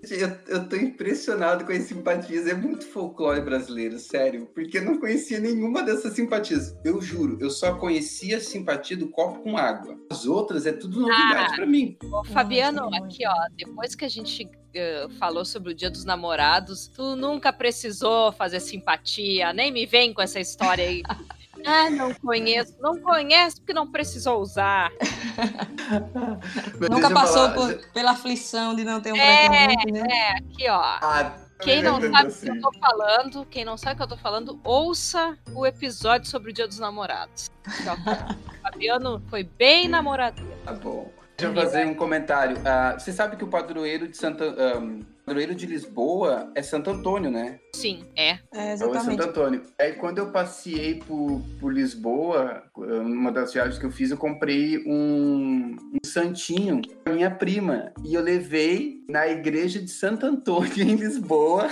Eu, 0.08 0.30
eu 0.46 0.68
tô 0.68 0.76
impressionado 0.76 1.64
com 1.64 1.72
as 1.72 1.82
simpatias, 1.82 2.46
é 2.46 2.54
muito 2.54 2.86
folclore 2.86 3.40
brasileiro, 3.40 3.98
sério, 3.98 4.46
porque 4.54 4.78
eu 4.78 4.84
não 4.84 4.98
conhecia 4.98 5.40
nenhuma 5.40 5.82
dessas 5.82 6.14
simpatias. 6.14 6.74
Eu 6.84 7.02
juro, 7.02 7.36
eu 7.40 7.50
só 7.50 7.74
conhecia 7.74 8.36
a 8.36 8.40
simpatia 8.40 8.96
do 8.96 9.08
copo 9.08 9.40
com 9.40 9.58
água. 9.58 9.98
As 10.08 10.24
outras 10.24 10.64
é 10.64 10.72
tudo 10.72 10.85
novidade 10.88 11.52
ah, 11.52 11.56
para 11.56 11.66
mim. 11.66 11.96
Ô, 12.12 12.24
Fabiano, 12.24 12.88
aqui 12.94 13.26
ó, 13.26 13.34
depois 13.56 13.94
que 13.94 14.04
a 14.04 14.08
gente 14.08 14.48
Uh, 14.76 15.08
falou 15.18 15.42
sobre 15.42 15.72
o 15.72 15.74
Dia 15.74 15.88
dos 15.88 16.04
Namorados, 16.04 16.86
tu 16.88 17.16
nunca 17.16 17.50
precisou 17.50 18.30
fazer 18.30 18.60
simpatia, 18.60 19.50
nem 19.50 19.72
me 19.72 19.86
vem 19.86 20.12
com 20.12 20.20
essa 20.20 20.38
história 20.38 20.84
aí. 20.84 21.02
Ah, 21.64 21.90
não 21.90 22.14
conheço. 22.14 22.76
Não 22.80 23.00
conhece 23.00 23.56
porque 23.56 23.72
não 23.72 23.90
precisou 23.90 24.40
usar. 24.40 24.92
Nunca 26.90 27.10
passou 27.10 27.50
por, 27.50 27.74
pela 27.92 28.12
aflição 28.12 28.76
de 28.76 28.84
não 28.84 29.00
ter 29.00 29.12
um 29.12 29.16
é, 29.16 29.48
né? 29.90 30.06
É, 30.08 30.38
aqui, 30.38 30.68
ó. 30.68 30.80
Ah, 30.80 31.34
quem 31.60 31.82
não 31.82 32.00
sabe 32.00 32.30
o 32.30 32.34
que 32.34 32.48
eu 32.48 32.60
tô 32.60 32.72
falando, 32.78 33.46
quem 33.46 33.64
não 33.64 33.76
sabe 33.76 33.94
o 33.94 33.96
que 33.96 34.02
eu 34.02 34.08
tô 34.08 34.16
falando, 34.16 34.60
ouça 34.62 35.36
o 35.54 35.66
episódio 35.66 36.28
sobre 36.28 36.50
o 36.50 36.54
Dia 36.54 36.66
dos 36.66 36.78
Namorados. 36.78 37.50
O 37.66 38.60
Fabiano 38.62 39.22
foi 39.28 39.44
bem 39.44 39.88
namoradeiro. 39.88 40.50
Tá 40.64 40.72
bom. 40.72 41.10
Deixa 41.36 41.52
eu 41.52 41.54
fazer 41.54 41.86
um 41.86 41.94
comentário. 41.94 42.56
Uh, 42.56 42.98
você 42.98 43.12
sabe 43.12 43.36
que 43.36 43.44
o 43.44 43.48
padroeiro 43.48 44.08
de 44.08 44.16
Santa. 44.16 44.44
Um, 44.78 45.04
padroeiro 45.26 45.56
de 45.56 45.66
Lisboa 45.66 46.52
é 46.54 46.62
Santo 46.62 46.88
Antônio, 46.88 47.32
né? 47.32 47.58
Sim, 47.74 48.04
é. 48.14 48.38
É, 48.54 48.72
exatamente. 48.74 49.20
É 49.20 49.24
Santo 49.24 49.28
Antônio. 49.28 49.62
Aí 49.78 49.92
quando 49.94 50.18
eu 50.18 50.30
passei 50.30 51.02
por, 51.06 51.42
por 51.60 51.72
Lisboa, 51.72 52.62
numa 52.76 53.32
das 53.32 53.52
viagens 53.52 53.76
que 53.76 53.84
eu 53.84 53.90
fiz, 53.90 54.12
eu 54.12 54.16
comprei 54.16 54.78
um, 54.86 55.76
um 55.92 55.98
santinho 56.06 56.80
pra 57.02 57.12
minha 57.12 57.30
prima. 57.30 57.92
E 58.04 58.14
eu 58.14 58.22
levei 58.22 59.04
na 59.08 59.26
igreja 59.26 59.80
de 59.80 59.90
Santo 59.90 60.24
Antônio, 60.24 60.72
em 60.80 60.94
Lisboa. 60.94 61.68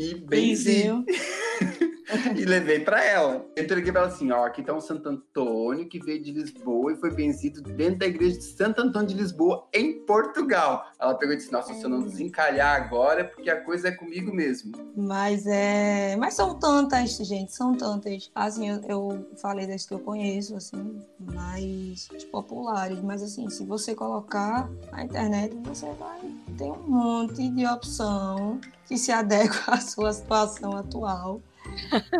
E 0.00 0.14
benzi. 0.14 0.84
e 2.36 2.44
levei 2.44 2.80
para 2.80 3.04
ela. 3.04 3.46
Eu 3.54 3.64
entreguei 3.64 3.92
para 3.92 4.02
ela 4.02 4.10
assim, 4.10 4.30
ó, 4.32 4.46
aqui 4.46 4.62
tá 4.62 4.72
um 4.72 4.80
Santo 4.80 5.08
Antônio 5.08 5.88
que 5.88 5.98
veio 5.98 6.22
de 6.22 6.32
Lisboa 6.32 6.92
e 6.92 6.96
foi 6.96 7.10
benzido 7.10 7.60
dentro 7.60 7.98
da 7.98 8.06
igreja 8.06 8.38
de 8.38 8.44
Santo 8.44 8.80
Antônio 8.80 9.08
de 9.08 9.14
Lisboa, 9.14 9.68
em 9.74 10.00
Portugal. 10.06 10.90
Ela 10.98 11.14
pegou 11.14 11.34
e 11.34 11.36
disse, 11.36 11.52
nossa, 11.52 11.74
se 11.74 11.82
eu 11.82 11.90
não 11.90 12.02
desencalhar 12.02 12.80
agora, 12.80 13.20
é 13.20 13.24
porque 13.24 13.50
a 13.50 13.60
coisa 13.60 13.88
é 13.88 13.92
comigo 13.92 14.34
mesmo. 14.34 14.72
Mas 14.96 15.46
é... 15.46 16.16
Mas 16.16 16.34
são 16.34 16.58
tantas, 16.58 17.16
gente, 17.18 17.52
são 17.52 17.74
tantas. 17.74 18.30
Assim, 18.34 18.68
eu, 18.70 18.80
eu 18.88 19.30
falei 19.36 19.66
das 19.66 19.84
que 19.84 19.92
eu 19.92 20.00
conheço, 20.00 20.56
assim, 20.56 20.98
mais 21.18 22.08
populares. 22.32 23.00
Mas 23.02 23.22
assim, 23.22 23.50
se 23.50 23.64
você 23.64 23.94
colocar 23.94 24.68
na 24.90 25.04
internet, 25.04 25.54
você 25.62 25.86
vai 25.98 26.20
ter 26.60 26.70
um 26.70 26.86
monte 26.86 27.48
de 27.48 27.66
opção 27.66 28.60
que 28.86 28.98
se 28.98 29.10
adequa 29.10 29.62
à 29.72 29.80
sua 29.80 30.12
situação 30.12 30.76
atual 30.76 31.40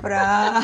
para 0.00 0.62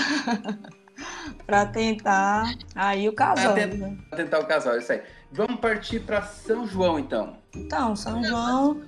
para 1.45 1.67
tentar 1.67 2.55
aí 2.75 3.07
o 3.07 3.13
casal. 3.13 3.53
Para 3.53 3.69
tentar, 3.69 3.87
né? 3.87 3.99
tentar 4.17 4.39
o 4.41 4.47
casal, 4.47 4.79
isso 4.79 4.93
aí. 4.93 5.03
Vamos 5.31 5.61
partir 5.61 6.01
para 6.01 6.23
São 6.23 6.67
João, 6.67 6.99
então. 6.99 7.37
Então, 7.55 7.95
São 7.95 8.25
João. 8.25 8.83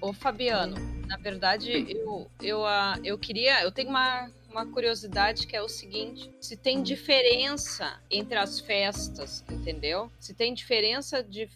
Ô, 0.00 0.12
Fabiano, 0.12 0.76
na 1.06 1.16
verdade, 1.16 1.86
eu, 1.88 2.28
eu, 2.42 2.60
uh, 2.62 2.98
eu 3.04 3.16
queria. 3.18 3.62
Eu 3.62 3.70
tenho 3.70 3.90
uma, 3.90 4.28
uma 4.50 4.66
curiosidade 4.66 5.46
que 5.46 5.54
é 5.54 5.62
o 5.62 5.68
seguinte: 5.68 6.30
se 6.40 6.56
tem 6.56 6.82
diferença 6.82 8.00
entre 8.10 8.36
as 8.36 8.58
festas, 8.58 9.44
entendeu? 9.50 10.10
Se 10.18 10.34
tem 10.34 10.52
diferença 10.52 11.22
de 11.22 11.48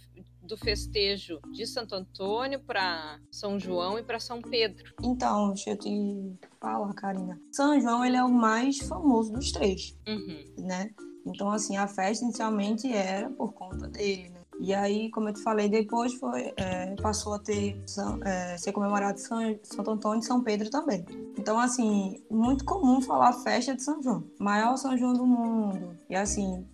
do 0.51 0.57
festejo 0.57 1.41
de 1.53 1.65
Santo 1.65 1.95
Antônio 1.95 2.61
para 2.61 3.21
São 3.31 3.59
João 3.59 3.99
e 3.99 4.03
para 4.03 4.19
São 4.19 4.43
Pedro? 4.43 4.93
Então, 5.03 5.51
deixa 5.51 5.71
eu 5.71 5.79
te 5.79 6.37
falar, 6.61 6.93
Karina. 6.95 7.41
São 7.53 7.81
João 7.81 8.05
ele 8.05 8.17
é 8.17 8.25
o 8.25 8.29
mais 8.29 8.79
famoso 8.79 9.33
dos 9.33 9.53
três, 9.53 9.97
uhum. 10.07 10.67
né? 10.67 10.91
Então, 11.25 11.51
assim, 11.51 11.77
a 11.77 11.87
festa 11.87 12.25
inicialmente 12.25 12.93
era 12.93 13.31
por 13.31 13.53
conta 13.53 13.87
dele, 13.87 14.29
né? 14.31 14.40
E 14.61 14.75
aí, 14.75 15.11
como 15.11 15.29
eu 15.29 15.33
te 15.33 15.43
falei, 15.43 15.69
depois 15.69 16.13
foi, 16.15 16.53
é, 16.57 16.95
passou 17.01 17.35
a 17.35 17.39
ter 17.39 17.83
é, 18.25 18.57
ser 18.59 18.73
comemorado 18.73 19.19
São, 19.19 19.41
Santo 19.63 19.91
Antônio 19.91 20.21
e 20.21 20.25
São 20.25 20.43
Pedro 20.43 20.69
também. 20.69 21.05
Então, 21.39 21.59
assim, 21.59 22.23
muito 22.31 22.65
comum 22.65 23.01
falar 23.01 23.33
festa 23.33 23.75
de 23.75 23.83
São 23.83 24.03
João, 24.03 24.25
maior 24.39 24.77
São 24.77 24.97
João 24.97 25.15
do 25.15 25.27
mundo. 25.27 25.97
E 26.09 26.15
assim, 26.15 26.67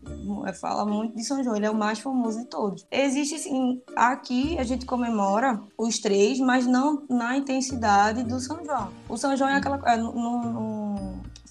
é, 0.47 0.53
fala 0.53 0.85
muito 0.85 1.15
de 1.15 1.25
São 1.25 1.43
João, 1.43 1.57
ele 1.57 1.67
é 1.67 1.71
o 1.71 1.75
mais 1.75 2.01
famoso 2.01 2.41
de 2.41 2.47
todos. 2.47 2.87
Existe, 2.91 3.39
sim, 3.39 3.81
aqui 3.95 4.59
a 4.59 4.65
gente 4.65 4.85
comemora 4.85 5.61
os 5.79 5.99
três, 5.99 6.41
mas 6.41 6.67
não 6.67 7.05
na 7.09 7.37
intensidade 7.37 8.25
do 8.25 8.41
São 8.41 8.65
João. 8.65 8.91
O 9.09 9.17
São 9.17 9.37
João 9.37 9.51
é 9.51 9.57
aquela. 9.57 9.81
É, 9.87 9.97
no, 9.97 10.13
no, 10.13 10.76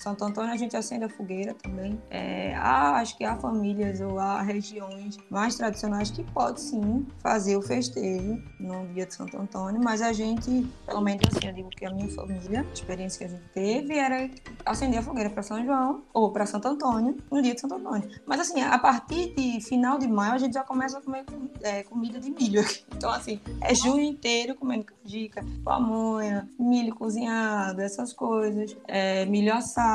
Santo 0.06 0.24
Antônio 0.24 0.54
a 0.54 0.56
gente 0.56 0.78
acende 0.78 1.04
a 1.04 1.10
fogueira 1.10 1.56
também. 1.56 2.00
É, 2.12 2.54
há, 2.54 2.98
acho 2.98 3.18
que 3.18 3.24
há 3.24 3.36
famílias 3.36 4.00
ou 4.02 4.20
há 4.20 4.40
regiões 4.40 5.18
mais 5.32 5.56
tradicionais 5.56 6.12
que 6.12 6.24
pode 6.26 6.62
sim 6.62 7.08
fazer 7.24 7.58
o 7.58 7.62
festejo 7.62 8.40
no 8.60 8.86
dia 8.94 9.08
de 9.08 9.16
Santo 9.16 9.36
Antônio, 9.36 9.82
mas 9.84 10.04
a 10.04 10.14
gente, 10.14 10.68
pelo 10.86 11.02
menos 11.02 11.24
assim, 11.28 11.48
eu 11.48 11.54
digo 11.54 11.70
que 11.72 11.86
a 11.86 11.90
minha 11.90 12.08
família, 12.10 12.62
a 12.62 12.74
experiência 12.74 13.18
que 13.18 13.34
a 13.34 13.36
gente 13.36 13.50
teve 13.50 13.98
era 13.98 14.30
acender 14.64 15.00
a 15.00 15.02
fogueira 15.02 15.32
para 15.32 15.42
São 15.42 15.66
João 15.66 16.04
ou 16.14 16.32
para 16.32 16.46
Santo 16.46 16.68
Antônio 16.68 17.18
no 17.32 17.42
dia 17.42 17.56
de 17.56 17.62
Santo 17.62 17.74
Antônio. 17.74 18.08
Mas 18.28 18.42
assim, 18.42 18.62
a 18.62 18.78
partir 18.78 19.34
de 19.34 19.60
final 19.62 19.98
de 19.98 20.08
maio 20.08 20.34
a 20.34 20.38
gente 20.38 20.54
já 20.54 20.64
começa 20.64 21.00
a 21.00 21.02
comer 21.02 21.26
é, 21.64 21.82
comida 21.82 22.20
de 22.20 22.30
milho. 22.30 22.64
Então 22.96 23.12
assim, 23.12 23.42
é 23.62 23.76
junho 23.76 24.02
inteiro 24.02 24.56
comendo 24.56 24.86
canjica, 24.86 25.44
pamonha, 25.64 26.48
milho 26.58 26.96
cozinhado, 26.96 27.82
essas 27.82 28.14
coisas, 28.14 28.76
é, 28.88 29.26
milho 29.26 29.54
assado 29.54 29.95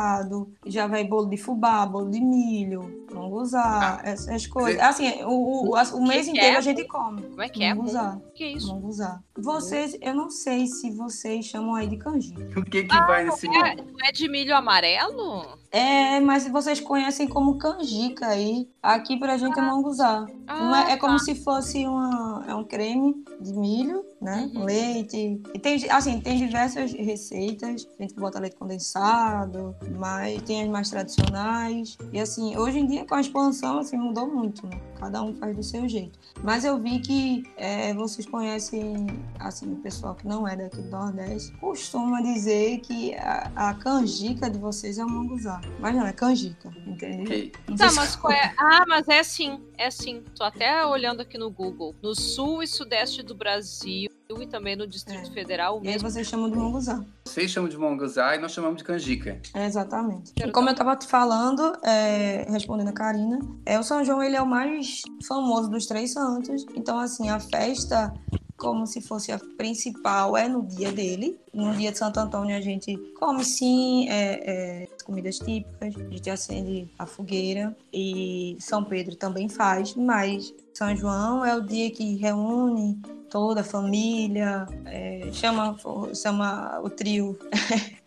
já 0.66 0.87
vai 0.87 1.04
bolo 1.04 1.26
de 1.26 1.37
fubá, 1.37 1.85
bolo 1.87 2.11
de 2.11 2.21
milho, 2.21 3.07
manguzá, 3.12 3.99
ah, 3.99 4.09
essas 4.09 4.47
coisas. 4.47 4.80
Assim, 4.80 5.23
o, 5.25 5.71
o, 5.71 5.97
o 5.97 6.07
mês 6.07 6.28
inteiro 6.28 6.54
é? 6.54 6.59
a 6.59 6.61
gente 6.61 6.85
come. 6.85 7.23
Como 7.23 7.42
é 7.42 7.49
que 7.49 7.62
é? 7.62 7.75
Manguzá. 7.75 8.16
O 8.16 8.33
que 8.33 8.45
é 8.45 8.52
isso? 8.52 8.75
Manguzá. 8.75 9.21
Vocês, 9.37 9.97
eu 10.00 10.14
não 10.14 10.30
sei 10.30 10.66
se 10.66 10.90
vocês 10.90 11.47
chamam 11.47 11.75
aí 11.75 11.88
de 11.88 11.97
canjica. 11.97 12.59
O 12.59 12.64
que 12.64 12.85
que 12.85 12.95
ah, 12.95 13.07
vai 13.07 13.25
nesse 13.25 13.47
é, 13.47 13.50
Não 13.76 13.97
é 14.04 14.12
de 14.12 14.28
milho 14.28 14.54
amarelo? 14.54 15.59
É, 15.71 16.21
mas 16.21 16.49
vocês 16.49 16.80
conhecem 16.80 17.28
como 17.28 17.59
canjica 17.59 18.26
aí. 18.26 18.69
Aqui 18.83 19.19
pra 19.19 19.37
gente 19.37 19.59
é 19.59 19.62
ah. 19.62 19.64
é 19.64 19.69
manguzá. 19.69 20.26
Ah, 20.47 20.87
é, 20.88 20.92
é 20.92 20.97
como 20.97 21.16
tá. 21.16 21.25
se 21.25 21.35
fosse 21.35 21.87
uma, 21.87 22.45
é 22.49 22.54
um 22.54 22.64
creme 22.64 23.14
de 23.40 23.52
milho, 23.52 24.04
né? 24.21 24.50
Uhum. 24.55 24.65
Leite. 24.65 25.41
E 25.55 25.59
tem, 25.59 25.91
assim, 25.91 26.21
tem 26.21 26.37
diversas 26.37 26.93
receitas. 26.93 27.89
A 27.99 28.03
gente 28.03 28.15
bota 28.15 28.39
leite 28.39 28.57
condensado, 28.57 29.75
mas 29.99 30.43
tem 30.43 30.62
as 30.62 30.69
mais 30.69 30.91
tradicionais. 30.91 31.97
E 32.12 32.21
assim, 32.21 32.57
hoje 32.57 32.81
em 32.81 32.87
dia 32.87 33.05
com 33.07 33.15
a 33.15 33.21
expansão, 33.21 33.79
assim, 33.79 33.97
mudou 33.97 34.27
muito, 34.27 34.67
né? 34.67 34.79
Cada 34.99 35.23
um 35.23 35.35
faz 35.37 35.57
do 35.57 35.62
seu 35.62 35.89
jeito. 35.89 36.19
Mas 36.43 36.65
eu 36.65 36.79
vi 36.79 36.99
que 37.00 37.43
é, 37.57 37.95
vocês 37.95 38.27
conhecem, 38.27 39.07
assim, 39.39 39.73
o 39.73 39.77
pessoal 39.77 40.15
que 40.15 40.27
não 40.27 40.47
é 40.47 40.57
daqui 40.57 40.83
do 40.83 40.91
Nordeste, 40.91 41.53
costuma 41.59 42.21
dizer 42.21 42.81
que 42.81 43.15
a, 43.15 43.50
a 43.57 43.75
canjica 43.75 44.50
de 44.50 44.59
vocês 44.59 44.99
é 44.99 45.05
o 45.05 45.09
manguzá. 45.09 45.61
Mas 45.79 45.95
não, 45.95 46.07
é 46.07 46.12
canjica, 46.12 46.71
entendeu? 46.87 47.25
Okay. 47.25 47.53
Tá, 47.79 47.91
mas 47.93 48.17
qual 48.17 48.33
é? 48.33 48.53
Ah, 48.59 48.85
mas 48.87 49.09
é 49.09 49.23
sim, 49.23 49.61
é 49.80 49.90
sim. 49.90 50.22
Tô 50.37 50.44
até 50.44 50.84
olhando 50.84 51.22
aqui 51.22 51.38
no 51.38 51.50
Google. 51.50 51.96
No 52.02 52.14
sul 52.14 52.62
e 52.62 52.66
sudeste 52.66 53.22
do 53.22 53.34
Brasil 53.34 54.10
e 54.38 54.46
também 54.46 54.76
no 54.76 54.87
Distrito 54.87 55.30
é. 55.30 55.32
Federal. 55.32 55.80
E 55.82 55.88
aí 55.88 55.99
vocês 55.99 56.26
chamam 56.28 56.50
de 56.50 56.56
monguzá. 56.56 57.04
Vocês 57.25 57.50
chamam 57.50 57.68
de 57.68 57.76
monguzá 57.76 58.37
e 58.37 58.38
nós 58.38 58.52
chamamos 58.52 58.76
de 58.76 58.84
canjica. 58.84 59.40
É, 59.54 59.64
exatamente. 59.64 60.32
E 60.37 60.50
como 60.52 60.68
eu 60.68 60.72
estava 60.72 60.94
te 60.96 61.06
falando, 61.06 61.62
é, 61.82 62.46
respondendo 62.49 62.88
a 62.88 62.92
Karina, 62.92 63.40
é, 63.64 63.78
o 63.78 63.82
São 63.82 64.04
João 64.04 64.22
ele 64.22 64.37
é 64.37 64.42
o 64.42 64.46
mais 64.46 65.02
famoso 65.26 65.70
dos 65.70 65.87
três 65.87 66.12
santos. 66.12 66.64
Então, 66.76 67.00
assim, 67.00 67.28
a 67.30 67.40
festa 67.40 68.12
como 68.61 68.87
se 68.87 69.00
fosse 69.00 69.33
a 69.33 69.38
principal, 69.57 70.37
é 70.37 70.47
no 70.47 70.62
dia 70.62 70.93
dele. 70.93 71.40
No 71.52 71.75
dia 71.75 71.90
de 71.90 71.99
Santo 71.99 72.21
Antônio 72.21 72.55
a 72.55 72.61
gente 72.61 72.97
come 73.19 73.45
sim 73.45 74.09
é, 74.09 74.85
é, 74.85 74.88
comidas 75.05 75.38
típicas, 75.38 75.97
a 75.97 76.11
gente 76.11 76.31
acende 76.31 76.88
a 76.99 77.07
fogueira 77.07 77.76
e 77.93 78.57
São 78.61 78.85
Pedro 78.85 79.17
também 79.17 79.49
faz, 79.49 79.95
mas 79.95 80.55
São 80.75 80.95
João 80.95 81.45
é 81.45 81.57
o 81.57 81.61
dia 81.62 81.90
que 81.90 82.17
reúne 82.17 83.00
toda 83.31 83.62
a 83.62 83.64
família, 83.64 84.67
é, 84.85 85.31
chama, 85.33 85.76
chama 86.14 86.81
o 86.85 86.90
trio 86.90 87.38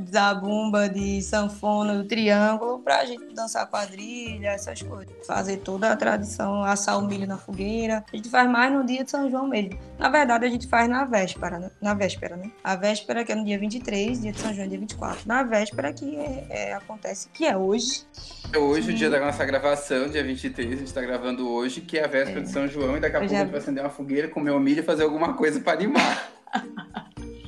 da 0.00 0.34
bumba, 0.34 0.88
de 0.88 1.22
sanfona, 1.22 1.96
do 1.96 2.04
triângulo, 2.04 2.78
para 2.80 3.00
a 3.00 3.04
gente 3.04 3.34
dançar 3.34 3.66
quadrilha, 3.68 4.48
essas 4.48 4.82
coisas. 4.82 5.14
Fazer 5.26 5.58
toda 5.58 5.90
a 5.92 5.96
tradição, 5.96 6.64
assar 6.64 6.98
o 6.98 7.06
milho 7.06 7.26
na 7.26 7.36
fogueira. 7.36 8.04
A 8.12 8.16
gente 8.16 8.28
faz 8.28 8.48
mais 8.48 8.72
no 8.72 8.84
dia 8.84 9.04
de 9.04 9.10
São 9.10 9.30
João 9.30 9.46
mesmo. 9.46 9.78
Na 9.98 10.08
verdade, 10.08 10.46
a 10.46 10.48
gente 10.48 10.66
faz 10.66 10.88
na 10.88 11.04
véspera, 11.04 11.58
né? 11.58 11.70
Na 11.80 11.94
véspera, 11.94 12.36
né? 12.36 12.50
A 12.64 12.76
véspera 12.76 13.24
que 13.24 13.32
é 13.32 13.34
no 13.34 13.44
dia 13.44 13.58
23, 13.58 14.22
dia 14.22 14.32
de 14.32 14.40
São 14.40 14.52
João 14.52 14.64
é 14.64 14.68
dia 14.68 14.78
24. 14.78 15.26
Na 15.26 15.42
véspera 15.42 15.92
que 15.92 16.16
é, 16.16 16.46
é, 16.48 16.74
acontece, 16.74 17.28
que 17.32 17.44
é 17.44 17.56
hoje. 17.56 18.04
É 18.52 18.58
hoje, 18.58 18.86
Sim. 18.86 18.92
o 18.92 18.96
dia 18.96 19.10
da 19.10 19.20
nossa 19.20 19.44
gravação, 19.44 20.08
dia 20.08 20.24
23, 20.24 20.68
a 20.68 20.76
gente 20.76 20.86
está 20.86 21.00
gravando 21.00 21.48
hoje, 21.48 21.80
que 21.80 21.98
é 21.98 22.04
a 22.04 22.08
véspera 22.08 22.40
é. 22.40 22.42
de 22.42 22.50
São 22.50 22.66
João, 22.66 22.96
e 22.96 23.00
daqui 23.00 23.16
a 23.16 23.20
pouco 23.20 23.32
já... 23.32 23.40
a 23.40 23.44
gente 23.44 23.50
vai 23.50 23.60
acender 23.60 23.84
uma 23.84 23.90
fogueira, 23.90 24.28
comer 24.28 24.50
o 24.50 24.60
milho 24.60 24.80
e 24.80 24.82
fazer 24.82 25.02
alguma 25.02 25.34
coisa 25.34 25.60
para 25.60 25.72
animar. 25.72 26.30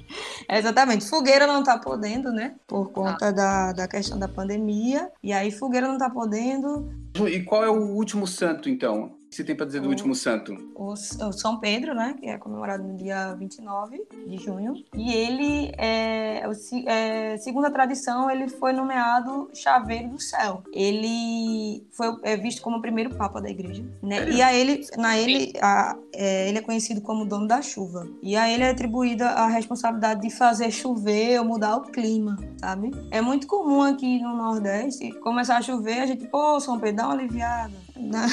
Exatamente. 0.49 1.09
Fogueira 1.09 1.47
não 1.47 1.61
está 1.61 1.79
podendo, 1.79 2.33
né? 2.33 2.55
Por 2.67 2.91
conta 2.91 3.29
ah. 3.29 3.33
da, 3.33 3.73
da 3.73 3.89
questão 3.89 4.19
da 4.19 4.29
pandemia. 4.29 5.11
E 5.23 5.33
aí, 5.33 5.51
Fogueira 5.51 5.87
não 5.87 5.95
está 5.95 6.11
podendo. 6.11 6.93
E 7.29 7.43
qual 7.43 7.65
é 7.65 7.71
o 7.71 7.91
último 7.91 8.27
santo, 8.27 8.69
então? 8.69 9.22
Que 9.33 9.37
você 9.37 9.45
tem 9.45 9.57
para 9.57 9.65
dizer 9.65 9.81
do 9.81 9.87
o, 9.87 9.91
último 9.91 10.15
santo? 10.15 10.53
O, 10.75 10.93
o, 10.93 11.33
São 11.33 11.59
Pedro, 11.59 11.95
né? 11.95 12.15
Que 12.21 12.27
é 12.27 12.37
comemorado 12.37 12.85
no 12.85 12.95
dia 12.97 13.35
29 13.35 14.05
de 14.27 14.37
junho. 14.37 14.75
E 14.95 15.11
ele, 15.11 15.73
é, 15.79 16.43
é, 16.87 17.37
segundo 17.39 17.65
a 17.65 17.71
tradição, 17.71 18.31
ele 18.31 18.47
foi 18.47 18.75
nomeado 18.75 19.49
chaveiro 19.55 20.11
do 20.11 20.21
céu. 20.21 20.63
Ele 20.71 21.83
foi 21.93 22.15
é, 22.23 22.37
visto 22.37 22.61
como 22.61 22.77
o 22.77 22.83
primeiro 22.83 23.15
papa 23.15 23.41
da 23.41 23.49
igreja. 23.49 23.83
Né? 24.03 24.29
E 24.31 24.43
a 24.43 24.53
ele, 24.53 24.87
na 24.99 25.17
ele, 25.17 25.55
a, 25.63 25.97
é, 26.13 26.51
ele 26.51 26.59
é 26.59 26.63
conhecido 26.63 27.01
como 27.01 27.25
dono 27.25 27.49
da 27.49 27.63
chuva. 27.63 28.07
E 28.23 28.37
a 28.37 28.51
ele 28.51 28.65
é 28.65 28.71
atribuída 28.71 29.31
a 29.31 29.47
responsabilidade 29.47 30.21
de 30.21 30.31
fazer 30.31 30.71
chover 30.71 31.39
ou 31.39 31.47
mudar 31.47 31.77
o 31.77 31.83
clima, 31.83 32.37
sabe? 32.59 32.91
É 33.11 33.23
muito 33.23 33.47
comum 33.47 33.81
aqui 33.81 34.21
no 34.21 34.37
Nordeste 34.37 35.11
começar 35.21 35.57
a 35.57 35.63
chover, 35.63 36.01
a 36.01 36.07
gente, 36.07 36.27
pô, 36.27 36.61
São 36.61 36.79
Pedro, 36.79 36.97
dá 36.97 37.05
uma 37.07 37.15
aliviada. 37.15 37.73
Né? 38.03 38.27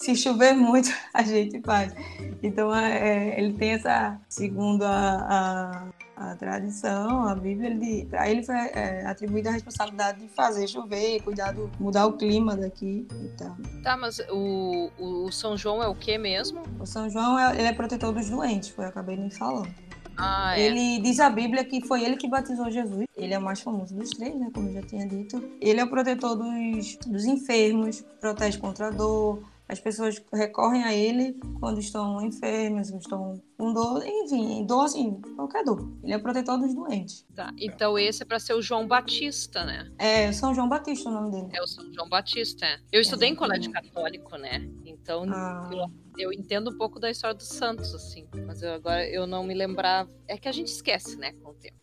Se 0.00 0.16
chover 0.16 0.54
muito, 0.54 0.90
a 1.12 1.22
gente 1.22 1.60
faz. 1.60 1.94
Então, 2.42 2.74
é, 2.74 3.38
ele 3.38 3.52
tem 3.52 3.72
essa, 3.72 4.18
segundo 4.28 4.82
a, 4.82 5.92
a, 6.16 6.30
a 6.30 6.36
tradição, 6.36 7.28
a 7.28 7.34
Bíblia, 7.34 7.70
ele, 7.70 8.08
a 8.12 8.28
ele 8.28 8.42
foi 8.42 8.54
é, 8.54 9.04
atribuída 9.06 9.50
a 9.50 9.52
responsabilidade 9.52 10.20
de 10.20 10.28
fazer 10.28 10.66
chover, 10.66 11.22
cuidar 11.22 11.52
do, 11.52 11.70
mudar 11.78 12.06
o 12.06 12.14
clima 12.14 12.56
daqui 12.56 13.06
e 13.22 13.28
tal. 13.36 13.56
Tá, 13.82 13.96
mas 13.96 14.18
o, 14.30 14.90
o 14.98 15.30
São 15.30 15.56
João 15.56 15.82
é 15.82 15.86
o 15.88 15.94
que 15.94 16.16
mesmo? 16.16 16.62
O 16.80 16.86
São 16.86 17.10
João, 17.10 17.38
é, 17.38 17.54
ele 17.54 17.68
é 17.68 17.72
protetor 17.72 18.12
dos 18.12 18.30
doentes, 18.30 18.70
foi 18.70 18.86
eu 18.86 18.88
acabei 18.88 19.16
nem 19.16 19.30
falando. 19.30 19.72
Ah, 20.16 20.58
é. 20.58 20.66
Ele 20.66 21.00
diz 21.00 21.18
a 21.18 21.30
Bíblia 21.30 21.64
que 21.64 21.86
foi 21.86 22.04
ele 22.04 22.16
que 22.16 22.28
batizou 22.28 22.70
Jesus. 22.70 23.06
Ele 23.16 23.32
é 23.32 23.38
o 23.38 23.42
mais 23.42 23.60
famoso 23.60 23.94
dos 23.94 24.10
três, 24.10 24.34
né? 24.34 24.50
Como 24.52 24.68
eu 24.68 24.74
já 24.74 24.82
tinha 24.82 25.06
dito. 25.06 25.42
Ele 25.60 25.80
é 25.80 25.84
o 25.84 25.88
protetor 25.88 26.36
dos, 26.36 26.96
dos 27.06 27.24
enfermos, 27.24 28.04
protege 28.20 28.58
contra 28.58 28.88
a 28.88 28.90
dor, 28.90 29.42
as 29.70 29.78
pessoas 29.78 30.20
recorrem 30.32 30.82
a 30.82 30.92
ele 30.92 31.38
quando 31.60 31.78
estão 31.78 32.20
enfermas, 32.20 32.90
estão 32.90 33.40
com 33.56 33.72
dor, 33.72 34.04
enfim, 34.04 34.66
dor 34.66 34.84
assim, 34.84 35.20
qualquer 35.36 35.62
dor. 35.64 35.88
Ele 36.02 36.12
é 36.12 36.16
o 36.16 36.22
protetor 36.22 36.58
dos 36.58 36.74
doentes. 36.74 37.24
Tá, 37.34 37.52
então 37.56 37.96
esse 37.96 38.22
é 38.22 38.26
para 38.26 38.40
ser 38.40 38.54
o 38.54 38.60
João 38.60 38.88
Batista, 38.88 39.64
né? 39.64 39.88
É, 39.96 40.32
São 40.32 40.52
João 40.52 40.68
Batista 40.68 41.08
o 41.08 41.12
nome 41.12 41.30
dele. 41.30 41.48
É 41.52 41.62
o 41.62 41.66
São 41.68 41.84
João 41.92 42.08
Batista, 42.08 42.66
é. 42.66 42.80
Eu 42.90 43.00
estudei 43.00 43.28
é, 43.28 43.32
em 43.32 43.36
colégio 43.36 43.70
católico, 43.70 44.36
né? 44.36 44.68
Então, 44.84 45.24
ah. 45.28 45.70
eu 45.72 45.90
eu 46.18 46.32
entendo 46.32 46.70
um 46.70 46.76
pouco 46.76 46.98
da 46.98 47.10
história 47.10 47.34
dos 47.34 47.48
santos, 47.48 47.94
assim, 47.94 48.26
mas 48.46 48.62
eu, 48.62 48.72
agora 48.72 49.06
eu 49.08 49.26
não 49.26 49.44
me 49.44 49.54
lembrava. 49.54 50.10
É 50.26 50.36
que 50.36 50.48
a 50.48 50.52
gente 50.52 50.68
esquece, 50.68 51.16
né, 51.16 51.32
com 51.32 51.50
o 51.50 51.54
tempo. 51.54 51.76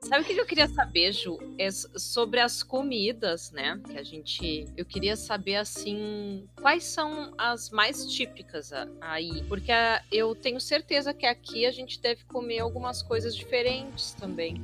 sabe, 0.00 0.22
o 0.22 0.24
que 0.24 0.38
eu 0.38 0.46
queria 0.46 0.68
saber, 0.68 1.12
Ju? 1.12 1.38
É 1.58 1.70
sobre 1.70 2.40
as 2.40 2.62
comidas, 2.62 3.50
né? 3.50 3.80
Que 3.88 3.98
a 3.98 4.02
gente. 4.02 4.66
Eu 4.76 4.84
queria 4.84 5.16
saber, 5.16 5.56
assim, 5.56 6.46
quais 6.60 6.84
são 6.84 7.32
as 7.38 7.70
mais 7.70 8.06
típicas 8.06 8.70
aí. 9.00 9.42
Porque 9.48 9.72
eu 10.12 10.34
tenho 10.34 10.60
certeza 10.60 11.12
que 11.12 11.26
aqui 11.26 11.66
a 11.66 11.72
gente 11.72 12.00
deve 12.00 12.24
comer 12.24 12.60
algumas 12.60 13.02
coisas 13.02 13.34
diferentes 13.34 14.12
também. 14.14 14.62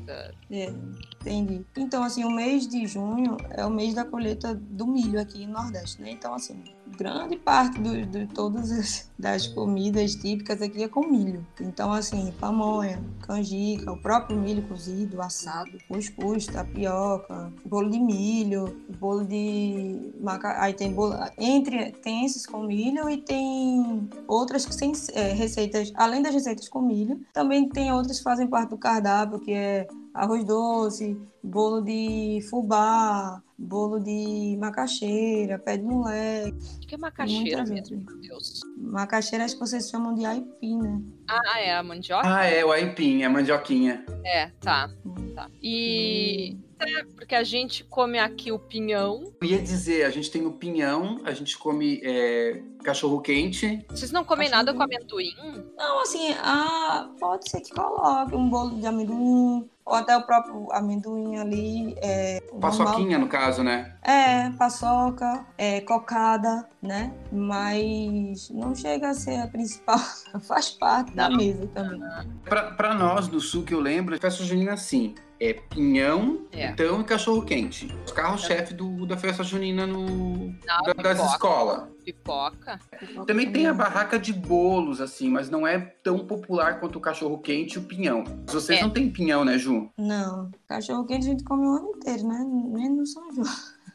É, 0.51 0.73
entendi. 1.21 1.65
Então, 1.77 2.03
assim, 2.03 2.25
o 2.25 2.31
mês 2.31 2.67
de 2.67 2.87
junho 2.87 3.37
é 3.51 3.65
o 3.65 3.71
mês 3.71 3.95
da 3.95 4.05
colheita 4.05 4.55
do 4.55 4.87
milho 4.87 5.21
aqui 5.21 5.47
no 5.47 5.55
Nordeste, 5.55 6.01
né? 6.01 6.11
Então, 6.11 6.35
assim, 6.35 6.63
grande 6.97 7.37
parte 7.37 7.81
de 7.81 8.05
do, 8.05 8.27
todas 8.29 8.70
as 8.71 9.11
das 9.21 9.47
comidas 9.47 10.15
típicas 10.15 10.63
aqui 10.63 10.83
é 10.83 10.89
com 10.89 11.07
milho. 11.07 11.47
Então, 11.61 11.93
assim, 11.93 12.33
pamonha, 12.41 13.03
canjica, 13.21 13.93
o 13.93 13.97
próprio 13.97 14.37
milho 14.39 14.63
cozido, 14.67 15.21
assado, 15.21 15.71
cuscuz, 15.87 16.47
tapioca, 16.47 17.53
bolo 17.67 17.91
de 17.91 17.99
milho, 17.99 18.81
bolo 18.99 19.25
de 19.25 20.13
maca... 20.21 20.61
aí 20.63 20.73
tem 20.73 20.93
bolo 20.93 21.15
entre 21.37 21.93
tem 21.93 22.25
esses 22.25 22.47
com 22.47 22.63
milho 22.63 23.11
e 23.11 23.19
tem 23.19 24.09
outras 24.27 24.65
que 24.65 24.77
tem 24.77 24.93
é, 25.13 25.33
receitas 25.33 25.93
além 25.95 26.23
das 26.23 26.33
receitas 26.33 26.69
com 26.69 26.81
milho, 26.81 27.21
também 27.33 27.69
tem 27.69 27.93
outras 27.93 28.19
que 28.19 28.25
fazem 28.25 28.47
parte 28.47 28.71
do 28.71 28.79
cardápio 28.79 29.41
que 29.41 29.53
é 29.53 29.87
arroz 30.15 30.45
doce, 30.45 31.21
bolo 31.43 31.83
de 31.83 32.41
fubá, 32.49 33.43
bolo 33.61 34.01
de 34.01 34.57
macaxeira, 34.59 35.59
pé 35.59 35.77
de 35.77 35.85
moleque. 35.85 36.57
O 36.83 36.87
que 36.87 36.95
é 36.95 36.99
macaxeira 36.99 37.65
mesmo, 37.65 38.03
meu 38.05 38.17
Deus? 38.21 38.61
Macaxeira 38.77 39.45
acho 39.45 39.55
que 39.55 39.61
vocês 39.61 39.91
chamam 39.91 40.15
de 40.15 40.25
aipim, 40.25 40.79
né? 40.79 41.01
Ah, 41.29 41.61
é 41.61 41.75
a 41.75 41.83
mandioca? 41.83 42.27
Ah, 42.27 42.47
é 42.47 42.65
o 42.65 42.73
aipim, 42.73 43.23
é 43.23 43.27
a 43.27 43.31
mandioquinha. 43.31 44.05
É, 44.25 44.47
tá. 44.61 44.91
Hum. 45.05 45.35
tá. 45.35 45.49
E... 45.63 46.57
Hum. 46.57 46.71
É, 46.81 47.05
porque 47.15 47.35
a 47.35 47.45
gente 47.45 47.85
come 47.85 48.19
aqui 48.19 48.51
o 48.51 48.59
pinhão. 48.59 49.35
Eu 49.43 49.49
ia 49.49 49.61
dizer, 49.61 50.05
a 50.05 50.11
gente 50.11 50.31
tem 50.31 50.47
o 50.47 50.53
pinhão, 50.53 51.21
a 51.25 51.33
gente 51.33 51.59
come 51.59 52.01
é, 52.03 52.63
cachorro 52.83 53.21
quente. 53.21 53.85
Vocês 53.91 54.11
não 54.11 54.25
comem 54.25 54.49
cachorro... 54.49 54.65
nada 54.67 54.77
com 54.77 54.83
amendoim? 54.83 55.35
Não, 55.77 56.01
assim, 56.01 56.35
ah, 56.43 57.11
pode 57.21 57.51
ser 57.51 57.61
que 57.61 57.71
coloque 57.71 58.35
um 58.35 58.49
bolo 58.49 58.81
de 58.81 58.87
amendoim, 58.87 59.69
ou 59.85 59.95
até 59.95 60.17
o 60.17 60.23
próprio 60.23 60.73
amendoim 60.73 61.37
ali. 61.37 61.95
É, 61.99 62.41
Paçoquinha, 62.61 63.19
normal. 63.19 63.21
no 63.21 63.29
caso, 63.29 63.50
né? 63.59 63.95
É, 64.03 64.51
paçoca, 64.51 65.45
é, 65.59 65.81
cocada, 65.81 66.69
né? 66.83 67.13
Mas 67.33 68.51
não 68.51 68.75
chega 68.75 69.11
a 69.11 69.15
ser 69.15 69.41
a 69.41 69.49
principal, 69.49 69.99
faz 70.47 70.71
parte 70.71 71.15
da 71.15 71.29
mesa 71.29 71.67
também. 71.69 72.01
Para 72.45 72.95
nós 72.95 73.29
do 73.29 73.41
sul 73.41 73.65
que 73.65 73.75
eu 73.75 73.81
lembro, 73.81 74.19
festa 74.19 74.45
junina 74.45 74.73
assim, 74.73 75.15
é 75.41 75.55
pinhão, 75.55 76.47
é. 76.53 76.69
então 76.69 77.01
e 77.01 77.05
cachorro 77.05 77.43
quente. 77.43 77.89
Os 78.05 78.13
carros-chefe 78.13 78.75
da 79.07 79.17
festa 79.17 79.43
junina 79.43 79.87
no, 79.87 80.55
da, 80.65 80.93
das 80.93 81.33
escolas. 81.33 81.89
Pipoca. 82.05 82.79
Também 83.27 83.51
tem 83.51 83.67
a 83.67 83.73
barraca 83.73 84.19
de 84.19 84.35
bolos, 84.35 85.01
assim, 85.01 85.31
mas 85.31 85.49
não 85.49 85.67
é 85.67 85.79
tão 85.79 86.19
popular 86.27 86.79
quanto 86.79 86.97
o 86.97 87.01
cachorro 87.01 87.39
quente 87.39 87.75
e 87.75 87.79
o 87.79 87.83
pinhão. 87.83 88.25
Vocês 88.47 88.79
é. 88.79 88.83
não 88.83 88.91
têm 88.91 89.11
pinhão, 89.11 89.45
né, 89.45 89.57
Ju? 89.57 89.91
Não. 89.97 90.51
Cachorro 90.69 91.07
quente 91.07 91.27
a 91.27 91.31
gente 91.31 91.45
come 91.45 91.67
o 91.67 91.75
ano 91.75 91.93
inteiro, 91.97 92.29
né? 92.29 92.45
Nem 92.47 92.91
no 92.91 93.07
São 93.07 93.23
João. 93.33 93.47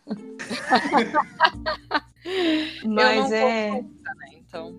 mas 2.85 3.31
é. 3.31 3.85
Então. 4.55 4.73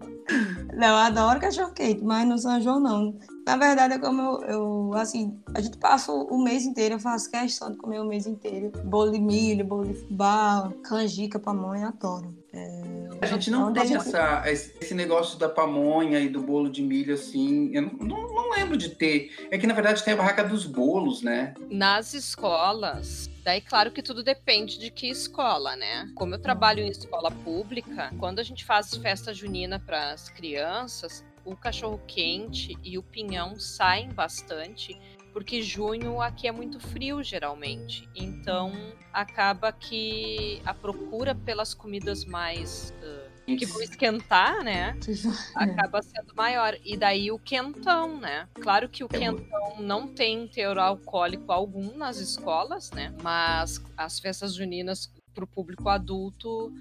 Não, 0.74 0.88
eu 0.88 0.96
adoro 0.96 1.40
cachorro 1.40 1.72
quente, 1.72 2.02
mas 2.02 2.26
no 2.26 2.38
São 2.38 2.60
João 2.60 2.80
não. 2.80 3.18
Na 3.46 3.56
verdade, 3.56 3.94
é 3.94 3.98
como 3.98 4.22
eu, 4.22 4.42
eu, 4.42 4.94
assim, 4.94 5.38
a 5.54 5.60
gente 5.60 5.76
passa 5.76 6.10
o 6.10 6.42
mês 6.42 6.64
inteiro, 6.64 6.94
eu 6.94 6.98
faço 6.98 7.30
questão 7.30 7.70
de 7.70 7.76
comer 7.76 8.00
o 8.00 8.06
mês 8.06 8.26
inteiro. 8.26 8.72
Bolo 8.84 9.12
de 9.12 9.20
milho, 9.20 9.64
bolo 9.64 9.84
de 9.86 9.94
fubá, 9.94 10.72
canjica, 10.82 11.38
pamonha, 11.38 11.88
adoro. 11.88 12.34
É... 12.52 12.95
A 13.20 13.26
gente 13.26 13.50
não 13.50 13.70
então, 13.70 13.84
tem 13.84 13.96
essa, 13.96 14.42
esse 14.46 14.94
negócio 14.94 15.38
da 15.38 15.48
pamonha 15.48 16.20
e 16.20 16.28
do 16.28 16.40
bolo 16.40 16.70
de 16.70 16.82
milho, 16.82 17.14
assim. 17.14 17.70
Eu 17.74 17.82
não, 17.82 17.92
não, 17.92 18.34
não, 18.34 18.50
lembro 18.50 18.76
de 18.76 18.90
ter. 18.90 19.32
É 19.50 19.58
que, 19.58 19.66
na 19.66 19.74
verdade, 19.74 20.04
tem 20.04 20.14
a 20.14 20.16
barraca 20.16 20.44
dos 20.44 20.66
bolos, 20.66 21.22
né? 21.22 21.54
Nas 21.70 22.14
escolas. 22.14 23.30
Daí, 23.44 23.60
claro 23.60 23.92
que 23.92 24.02
tudo 24.02 24.22
depende 24.22 24.78
de 24.78 24.90
que 24.90 25.08
escola, 25.08 25.76
né? 25.76 26.10
Como 26.14 26.34
eu 26.34 26.38
trabalho 26.38 26.82
em 26.82 26.88
escola 26.88 27.30
pública, 27.30 28.12
quando 28.18 28.40
a 28.40 28.42
gente 28.42 28.64
faz 28.64 28.94
festa 28.96 29.32
junina 29.32 29.78
para 29.78 30.12
as 30.12 30.28
crianças, 30.28 31.24
o 31.44 31.54
cachorro 31.54 32.00
quente 32.08 32.76
e 32.82 32.98
o 32.98 33.02
pinhão 33.02 33.58
saem 33.58 34.08
bastante 34.08 34.98
porque 35.36 35.60
junho 35.60 36.22
aqui 36.22 36.48
é 36.48 36.50
muito 36.50 36.80
frio 36.80 37.22
geralmente. 37.22 38.08
Então 38.14 38.72
acaba 39.12 39.70
que 39.70 40.62
a 40.64 40.72
procura 40.72 41.34
pelas 41.34 41.74
comidas 41.74 42.24
mais 42.24 42.94
uh, 43.02 43.54
que 43.54 43.66
vão 43.66 43.82
esquentar, 43.82 44.64
né? 44.64 44.98
acaba 45.54 46.00
sendo 46.00 46.34
maior. 46.34 46.78
E 46.82 46.96
daí 46.96 47.30
o 47.30 47.38
quentão, 47.38 48.18
né? 48.18 48.48
Claro 48.54 48.88
que 48.88 49.04
o 49.04 49.08
é 49.12 49.18
quentão 49.18 49.78
não 49.78 50.08
tem 50.08 50.48
teor 50.48 50.78
alcoólico 50.78 51.52
algum 51.52 51.94
nas 51.98 52.16
escolas, 52.16 52.90
né? 52.92 53.14
Mas 53.22 53.84
as 53.94 54.18
festas 54.18 54.54
juninas 54.54 55.12
para 55.34 55.44
o 55.44 55.46
público 55.46 55.90
adulto, 55.90 56.72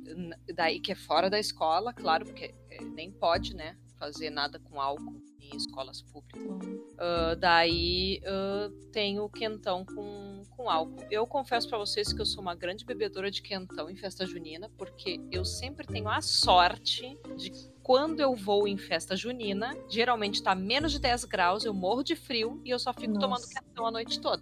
daí 0.56 0.80
que 0.80 0.94
é 0.94 0.96
fora 0.96 1.30
da 1.30 1.38
escola, 1.38 1.91
claro, 1.91 2.24
porque 2.24 2.56
eh, 2.72 2.82
nem 2.86 3.12
pode, 3.12 3.54
né? 3.54 3.76
Fazer 4.00 4.30
nada 4.30 4.60
com 4.60 4.80
álcool 4.80 5.35
em 5.51 5.58
escolas 5.58 6.01
públicas. 6.01 6.41
Uh, 6.43 7.36
daí 7.38 8.21
uh, 8.23 8.69
tem 8.91 9.19
o 9.19 9.29
quentão 9.29 9.86
com, 9.86 10.43
com 10.49 10.69
álcool. 10.69 11.05
Eu 11.12 11.25
confesso 11.27 11.67
para 11.67 11.77
vocês 11.77 12.12
que 12.12 12.21
eu 12.21 12.25
sou 12.25 12.41
uma 12.41 12.55
grande 12.55 12.86
bebedora 12.86 13.29
de 13.29 13.41
quentão 13.41 13.89
em 13.89 13.95
festa 13.95 14.25
junina, 14.25 14.69
porque 14.77 15.19
eu 15.31 15.43
sempre 15.43 15.86
tenho 15.86 16.10
a 16.10 16.21
sorte 16.21 17.17
de 17.36 17.74
quando 17.86 18.19
eu 18.19 18.34
vou 18.34 18.67
em 18.67 18.80
festa 18.80 19.15
junina, 19.15 19.78
geralmente 19.88 20.41
tá 20.41 20.56
menos 20.56 20.91
de 20.91 20.98
10 20.98 21.24
graus, 21.26 21.63
eu 21.63 21.71
morro 21.71 22.02
de 22.02 22.15
frio 22.15 22.60
e 22.65 22.71
eu 22.71 22.80
só 22.80 22.91
fico 22.91 23.13
Nossa. 23.13 23.19
tomando 23.19 23.48
quentão 23.48 23.86
a 23.86 23.91
noite 23.91 24.19
toda. 24.19 24.41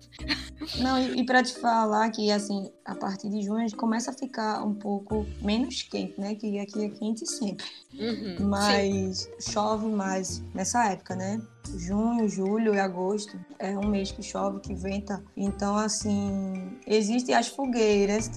Não, 0.80 0.98
e, 0.98 1.20
e 1.20 1.26
para 1.26 1.44
te 1.44 1.54
falar 1.56 2.10
que, 2.12 2.32
assim, 2.32 2.72
a 2.86 2.96
partir 2.96 3.30
de 3.30 3.42
junho 3.42 3.58
a 3.58 3.68
gente 3.68 3.76
começa 3.76 4.12
a 4.12 4.14
ficar 4.14 4.64
um 4.64 4.74
pouco 4.74 5.26
menos 5.42 5.82
quente, 5.82 6.18
né? 6.18 6.36
Que 6.36 6.58
aqui 6.58 6.86
é 6.86 6.90
quente 6.90 7.26
sempre. 7.26 7.66
Uhum, 8.00 8.48
Mas 8.48 9.30
sim. 9.38 9.52
chove 9.52 9.88
mais 9.88 10.40
nessa 10.54 10.86
época, 10.86 11.14
né? 11.14 11.42
Junho, 11.78 12.28
julho 12.28 12.74
e 12.74 12.80
agosto 12.80 13.40
é 13.60 13.78
um 13.78 13.88
mês 13.88 14.12
que 14.12 14.22
chove, 14.22 14.60
que 14.60 14.74
venta. 14.74 15.24
Então, 15.36 15.76
assim, 15.76 16.78
existem 16.86 17.36
as 17.36 17.48
fogueiras, 17.48 18.32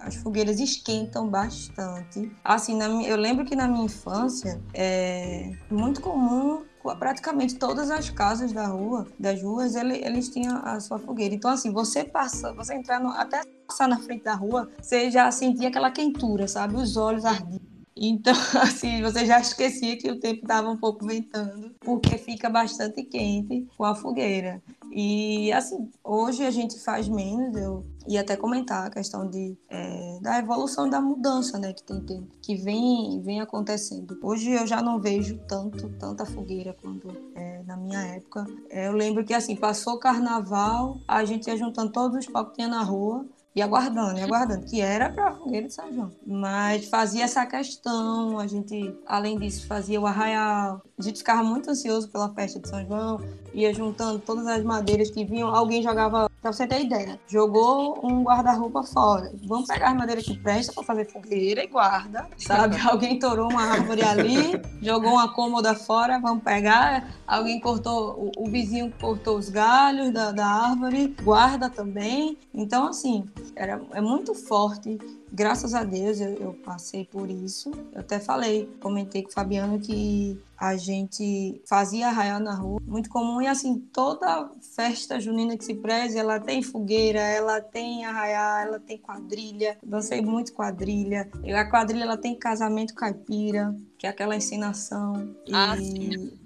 as 0.00 0.16
fogueiras 0.16 0.60
esquentam 0.60 1.28
bastante. 1.28 2.30
Assim, 2.44 2.76
na, 2.76 2.86
eu 3.02 3.16
lembro 3.16 3.44
que 3.44 3.56
na 3.56 3.68
minha 3.68 3.84
infância 3.84 4.60
é 4.74 5.52
muito 5.70 6.00
comum 6.00 6.62
praticamente 6.98 7.56
todas 7.56 7.90
as 7.90 8.08
casas 8.10 8.52
da 8.52 8.66
rua, 8.66 9.06
das 9.18 9.42
ruas, 9.42 9.74
ele, 9.74 9.96
eles 10.04 10.28
tinham 10.28 10.56
a 10.64 10.80
sua 10.80 10.98
fogueira. 10.98 11.34
Então, 11.34 11.50
assim, 11.50 11.72
você 11.72 12.04
passa, 12.04 12.52
você 12.54 12.74
entrar 12.74 13.00
no, 13.00 13.10
até 13.10 13.42
passar 13.66 13.88
na 13.88 13.98
frente 13.98 14.24
da 14.24 14.34
rua, 14.34 14.68
você 14.80 15.10
já 15.10 15.30
sentia 15.30 15.68
aquela 15.68 15.90
quentura, 15.90 16.48
sabe? 16.48 16.76
Os 16.76 16.96
olhos 16.96 17.24
ardiam. 17.24 17.57
Então, 18.00 18.34
assim, 18.62 19.02
você 19.02 19.26
já 19.26 19.40
esquecia 19.40 19.96
que 19.96 20.10
o 20.10 20.20
tempo 20.20 20.42
estava 20.42 20.70
um 20.70 20.76
pouco 20.76 21.04
ventando, 21.04 21.74
porque 21.80 22.16
fica 22.16 22.48
bastante 22.48 23.02
quente 23.02 23.66
com 23.76 23.84
a 23.84 23.94
fogueira. 23.94 24.62
E, 24.90 25.52
assim, 25.52 25.90
hoje 26.02 26.44
a 26.44 26.50
gente 26.50 26.78
faz 26.78 27.08
menos, 27.08 27.54
eu 27.56 27.84
ia 28.06 28.22
até 28.22 28.36
comentar 28.36 28.86
a 28.86 28.90
questão 28.90 29.28
de, 29.28 29.56
é, 29.68 30.18
da 30.22 30.38
evolução 30.38 30.88
da 30.88 31.00
mudança, 31.00 31.58
né, 31.58 31.72
que, 31.74 31.82
tem, 31.82 32.26
que 32.40 32.54
vem, 32.56 33.20
vem 33.20 33.40
acontecendo. 33.40 34.18
Hoje 34.22 34.50
eu 34.50 34.66
já 34.66 34.80
não 34.80 34.98
vejo 34.98 35.38
tanto, 35.46 35.88
tanta 35.98 36.24
fogueira 36.24 36.74
quanto 36.80 37.08
é, 37.34 37.62
na 37.64 37.76
minha 37.76 38.00
época. 38.00 38.46
É, 38.70 38.88
eu 38.88 38.92
lembro 38.92 39.24
que, 39.24 39.34
assim, 39.34 39.54
passou 39.54 39.94
o 39.94 40.00
carnaval, 40.00 40.98
a 41.06 41.24
gente 41.24 41.48
ia 41.48 41.56
juntando 41.56 41.92
todos 41.92 42.16
os 42.16 42.26
pau 42.26 42.46
que 42.46 42.54
tinha 42.54 42.68
na 42.68 42.82
rua, 42.82 43.26
e 43.58 43.62
aguardando, 43.62 44.20
e 44.20 44.22
aguardando, 44.22 44.64
que 44.64 44.80
era 44.80 45.10
para 45.10 45.30
a 45.30 45.34
fogueira 45.34 45.66
de 45.66 45.74
São 45.74 45.92
João. 45.92 46.12
Mas 46.24 46.88
fazia 46.88 47.24
essa 47.24 47.44
questão, 47.44 48.38
a 48.38 48.46
gente, 48.46 48.94
além 49.04 49.36
disso, 49.36 49.66
fazia 49.66 50.00
o 50.00 50.06
arraial. 50.06 50.80
A 50.96 51.02
gente 51.02 51.18
ficava 51.18 51.42
muito 51.42 51.68
ansioso 51.68 52.08
pela 52.08 52.32
festa 52.32 52.60
de 52.60 52.68
São 52.68 52.86
João, 52.86 53.20
ia 53.54 53.72
juntando 53.72 54.18
todas 54.18 54.46
as 54.46 54.62
madeiras 54.62 55.10
que 55.10 55.24
vinham, 55.24 55.54
alguém 55.54 55.82
jogava, 55.82 56.30
pra 56.40 56.52
você 56.52 56.66
ter 56.66 56.82
ideia, 56.82 57.18
jogou 57.26 57.98
um 58.04 58.22
guarda-roupa 58.22 58.82
fora. 58.82 59.32
Vamos 59.44 59.66
pegar 59.66 59.90
as 59.90 59.96
madeiras 59.96 60.24
que 60.24 60.36
presta 60.36 60.72
para 60.72 60.84
fazer 60.84 61.06
fogueira 61.06 61.62
e 61.62 61.66
guarda, 61.66 62.26
sabe? 62.36 62.76
alguém 62.86 63.18
torou 63.18 63.50
uma 63.50 63.62
árvore 63.62 64.02
ali, 64.02 64.60
jogou 64.82 65.12
uma 65.12 65.32
cômoda 65.32 65.74
fora, 65.74 66.18
vamos 66.18 66.42
pegar. 66.42 67.08
Alguém 67.26 67.60
cortou, 67.60 68.32
o, 68.36 68.44
o 68.44 68.50
vizinho 68.50 68.92
cortou 69.00 69.36
os 69.36 69.48
galhos 69.48 70.12
da, 70.12 70.32
da 70.32 70.46
árvore, 70.46 71.14
guarda 71.22 71.68
também. 71.68 72.36
Então, 72.54 72.88
assim, 72.88 73.24
era, 73.54 73.80
é 73.92 74.00
muito 74.00 74.34
forte 74.34 74.98
graças 75.32 75.74
a 75.74 75.84
Deus 75.84 76.20
eu, 76.20 76.34
eu, 76.34 76.52
passei 76.54 77.04
por 77.04 77.30
isso. 77.30 77.70
Eu 77.92 78.00
até 78.00 78.18
falei, 78.18 78.68
comentei 78.80 79.22
com 79.22 79.28
o 79.28 79.32
Fabiano 79.32 79.78
que 79.78 80.38
a 80.56 80.76
gente 80.76 81.60
fazia 81.66 82.08
arraial 82.08 82.40
na 82.40 82.54
rua, 82.54 82.80
muito 82.84 83.08
comum, 83.08 83.40
e 83.40 83.46
assim, 83.46 83.78
toda 83.92 84.50
festa 84.74 85.20
junina 85.20 85.56
que 85.56 85.64
se 85.64 85.74
preze, 85.74 86.18
ela 86.18 86.40
tem 86.40 86.62
fogueira, 86.62 87.20
ela 87.20 87.60
tem 87.60 88.04
arraial, 88.04 88.66
ela 88.66 88.80
tem 88.80 88.98
quadrilha, 88.98 89.78
dancei 89.82 90.20
muito 90.20 90.52
quadrilha, 90.52 91.30
e 91.44 91.52
a 91.52 91.68
quadrilha 91.70 92.02
ela 92.02 92.16
tem 92.16 92.34
casamento 92.34 92.94
caipira, 92.94 93.74
que 93.96 94.06
é 94.06 94.10
aquela 94.10 94.34
ensinação. 94.34 95.34
Ah, 95.52 95.76
e... 95.76 95.80
sim. 95.80 96.38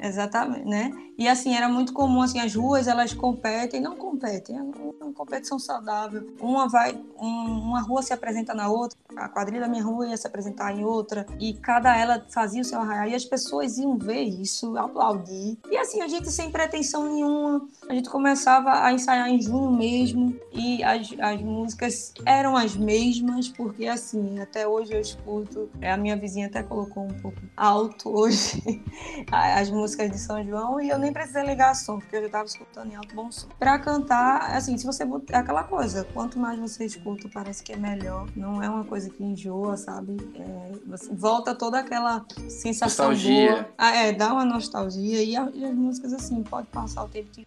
Exatamente, 0.00 0.64
né? 0.64 0.92
E 1.18 1.28
assim, 1.28 1.54
era 1.54 1.68
muito 1.68 1.92
comum, 1.92 2.22
assim, 2.22 2.40
as 2.40 2.54
ruas 2.54 2.86
elas 2.86 3.12
competem, 3.12 3.80
não 3.80 3.96
competem, 3.96 4.56
é 4.56 4.62
uma 4.62 5.12
competição 5.12 5.58
saudável. 5.58 6.26
Uma 6.40 6.68
vai, 6.68 6.98
um, 7.18 7.26
uma 7.26 7.80
rua 7.80 8.02
se 8.02 8.12
apresenta 8.12 8.54
na 8.54 8.68
outra, 8.68 8.98
a 9.16 9.28
quadrilha 9.28 9.60
da 9.60 9.68
minha 9.68 9.82
rua 9.82 10.08
ia 10.08 10.16
se 10.16 10.26
apresentar 10.26 10.72
em 10.72 10.84
outra, 10.84 11.26
e 11.38 11.54
cada 11.54 11.96
ela 11.96 12.24
fazia 12.30 12.62
o 12.62 12.64
seu 12.64 12.80
arraial, 12.80 13.08
e 13.08 13.14
as 13.14 13.24
pessoas 13.24 13.78
iam 13.78 13.96
ver 13.96 14.22
isso, 14.22 14.76
aplaudir. 14.76 15.58
E 15.70 15.76
assim, 15.76 16.00
a 16.00 16.08
gente 16.08 16.30
sem 16.30 16.50
pretensão 16.50 17.12
nenhuma, 17.12 17.66
a 17.88 17.94
gente 17.94 18.08
começava 18.08 18.84
a 18.84 18.92
ensaiar 18.92 19.28
em 19.28 19.40
junho 19.40 19.70
mesmo, 19.70 20.34
e 20.50 20.82
as, 20.82 21.08
as 21.20 21.40
músicas 21.42 22.14
eram 22.24 22.56
as 22.56 22.74
mesmas, 22.74 23.48
porque 23.48 23.86
assim, 23.86 24.38
até 24.40 24.66
hoje 24.66 24.94
eu 24.94 25.00
escuto, 25.00 25.68
a 25.82 25.96
minha 25.96 26.16
vizinha 26.16 26.46
até 26.46 26.62
colocou 26.62 27.04
um 27.04 27.20
pouco 27.20 27.38
alto 27.56 28.10
hoje 28.10 28.62
as 29.30 29.70
músicas 29.70 30.10
de 30.10 30.18
São 30.18 30.42
João, 30.44 30.80
e 30.80 30.88
eu 30.88 30.98
nem 30.98 31.11
precisei 31.12 31.44
ligar 31.44 31.74
som, 31.74 31.98
porque 31.98 32.16
eu 32.16 32.20
já 32.20 32.26
estava 32.26 32.44
escutando 32.44 32.92
em 32.92 32.96
alto 32.96 33.14
bom 33.14 33.30
som. 33.30 33.48
Pra 33.58 33.78
cantar, 33.78 34.56
assim, 34.56 34.76
se 34.76 34.86
você 34.86 35.04
é 35.30 35.36
aquela 35.36 35.64
coisa, 35.64 36.04
quanto 36.12 36.38
mais 36.38 36.58
você 36.58 36.84
escuta, 36.84 37.28
parece 37.32 37.62
que 37.62 37.72
é 37.72 37.76
melhor. 37.76 38.28
Não 38.36 38.62
é 38.62 38.68
uma 38.68 38.84
coisa 38.84 39.10
que 39.10 39.22
enjoa, 39.22 39.76
sabe? 39.76 40.16
É, 40.34 40.72
você 40.86 41.12
volta 41.14 41.54
toda 41.54 41.78
aquela 41.78 42.24
sensação 42.48 43.08
nostalgia. 43.08 43.52
boa. 43.52 43.68
Ah, 43.78 43.96
é, 43.96 44.12
dá 44.12 44.32
uma 44.32 44.44
nostalgia. 44.44 45.22
E, 45.22 45.32
e 45.32 45.64
as 45.64 45.74
músicas, 45.74 46.12
assim, 46.12 46.42
pode 46.42 46.68
passar 46.68 47.04
o 47.04 47.08
tempo 47.08 47.30
que 47.30 47.46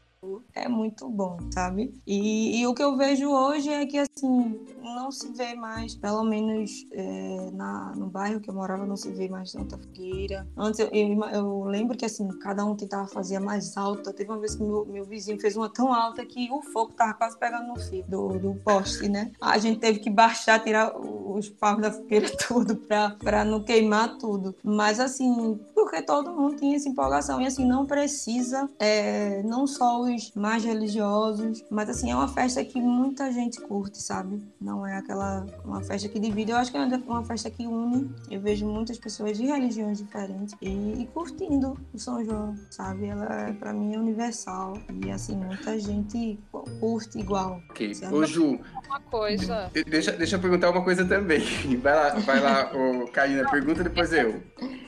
é 0.54 0.68
muito 0.68 1.08
bom, 1.10 1.38
sabe? 1.52 1.94
E, 2.06 2.60
e, 2.60 2.68
o 2.68 2.74
que 2.74 2.84
eu 2.84 2.98
vejo 2.98 3.30
hoje 3.30 3.70
é 3.70 3.86
que, 3.86 3.98
assim, 3.98 4.60
não 4.94 5.12
se 5.12 5.32
vê 5.32 5.56
mais, 5.56 5.96
pelo 5.96 6.24
menos 6.24 6.86
é, 6.92 7.50
na, 7.54 7.94
no 7.96 8.08
bairro 8.08 8.40
que 8.40 8.50
eu 8.50 8.54
morava, 8.54 8.86
não 8.86 8.96
se 8.96 9.12
vê 9.12 9.28
mais 9.28 9.52
tanta 9.52 9.78
fogueira. 9.78 10.48
Antes 10.58 10.80
eu, 10.80 10.88
eu, 10.92 11.24
eu, 11.30 11.64
lembro 11.64 11.98
que, 11.98 12.06
assim, 12.06 12.28
cada 12.40 12.66
um 12.66 12.76
tentava 12.76 13.08
fazer 13.08 13.38
a 13.38 13.40
mais 13.40 13.76
alta. 13.78 14.14
Teve 14.14 14.30
uma 14.32 14.40
vez 14.40 14.56
que 14.56 14.64
meu, 14.64 14.86
meu 14.86 15.06
vizinho 15.06 15.40
fez 15.40 15.56
uma 15.56 15.70
tão 15.70 15.94
alta 15.94 16.26
que 16.26 16.50
o 16.52 16.62
fogo 16.62 16.94
tava 16.94 17.14
quase 17.14 17.38
pegando 17.38 17.68
no 17.68 17.80
fio 17.80 18.04
do, 18.08 18.40
do 18.40 18.56
poste, 18.56 19.08
né? 19.10 19.32
A 19.42 19.58
gente 19.58 19.80
teve 19.80 20.00
que 20.00 20.10
baixar, 20.10 20.64
tirar 20.64 20.96
os 20.98 21.50
paus 21.50 21.82
da 21.82 21.92
fogueira 21.92 22.30
tudo 22.48 22.76
pra 22.76 23.46
não 23.46 23.64
queimar 23.64 24.18
tudo. 24.18 24.56
Mas, 24.64 25.00
assim, 25.00 25.60
porque 25.74 26.02
todo 26.02 26.34
mundo 26.34 26.56
tinha 26.56 26.76
essa 26.76 26.90
empolgação. 26.90 27.42
E, 27.42 27.48
assim, 27.48 27.66
não 27.66 27.86
precisa, 27.86 28.70
é, 28.80 29.42
não 29.44 29.66
só 29.66 30.02
os 30.02 30.32
mais 30.36 30.64
religiosos, 30.64 31.64
mas 31.70 31.90
assim, 31.90 32.12
é 32.12 32.16
uma 32.16 32.28
festa 32.28 32.64
que 32.64 32.80
muita 32.82 33.32
gente 33.32 33.62
curte, 33.62 34.02
sabe? 34.02 34.42
Não 34.60 34.75
é 34.84 34.98
aquela 34.98 35.46
uma 35.64 35.82
festa 35.82 36.10
que 36.10 36.20
divide, 36.20 36.52
eu 36.52 36.58
acho 36.58 36.72
que 36.72 36.78
é 36.78 36.82
uma 36.82 37.24
festa 37.24 37.52
que 37.52 37.68
une. 37.68 38.10
Eu 38.32 38.42
vejo 38.42 38.66
muitas 38.66 38.98
pessoas 38.98 39.38
de 39.38 39.46
religiões 39.46 40.00
diferentes 40.00 40.56
e, 40.60 41.04
e 41.04 41.06
curtindo 41.14 41.78
o 41.94 42.00
São 42.00 42.26
João, 42.26 42.56
sabe? 42.72 43.06
Ela 43.06 43.54
para 43.60 43.72
mim 43.72 43.94
é 43.94 44.00
universal 44.00 44.74
e 45.06 45.12
assim, 45.12 45.36
muita 45.36 45.80
gente 45.80 46.40
curte 46.80 47.20
igual. 47.20 47.62
OK. 47.70 47.92
Ô 48.12 48.26
Ju, 48.26 48.60
uma 48.86 49.00
coisa. 49.00 49.72
Deixa, 49.88 50.12
deixa 50.12 50.36
eu 50.36 50.40
perguntar 50.40 50.70
uma 50.70 50.84
coisa 50.84 51.06
também. 51.06 51.42
Vai 51.82 51.96
lá, 51.96 52.10
vai 52.16 52.40
lá, 52.40 52.72
ô, 52.74 53.08
Karina, 53.08 53.50
pergunta 53.50 53.84
depois 53.84 54.12
eu. 54.12 54.42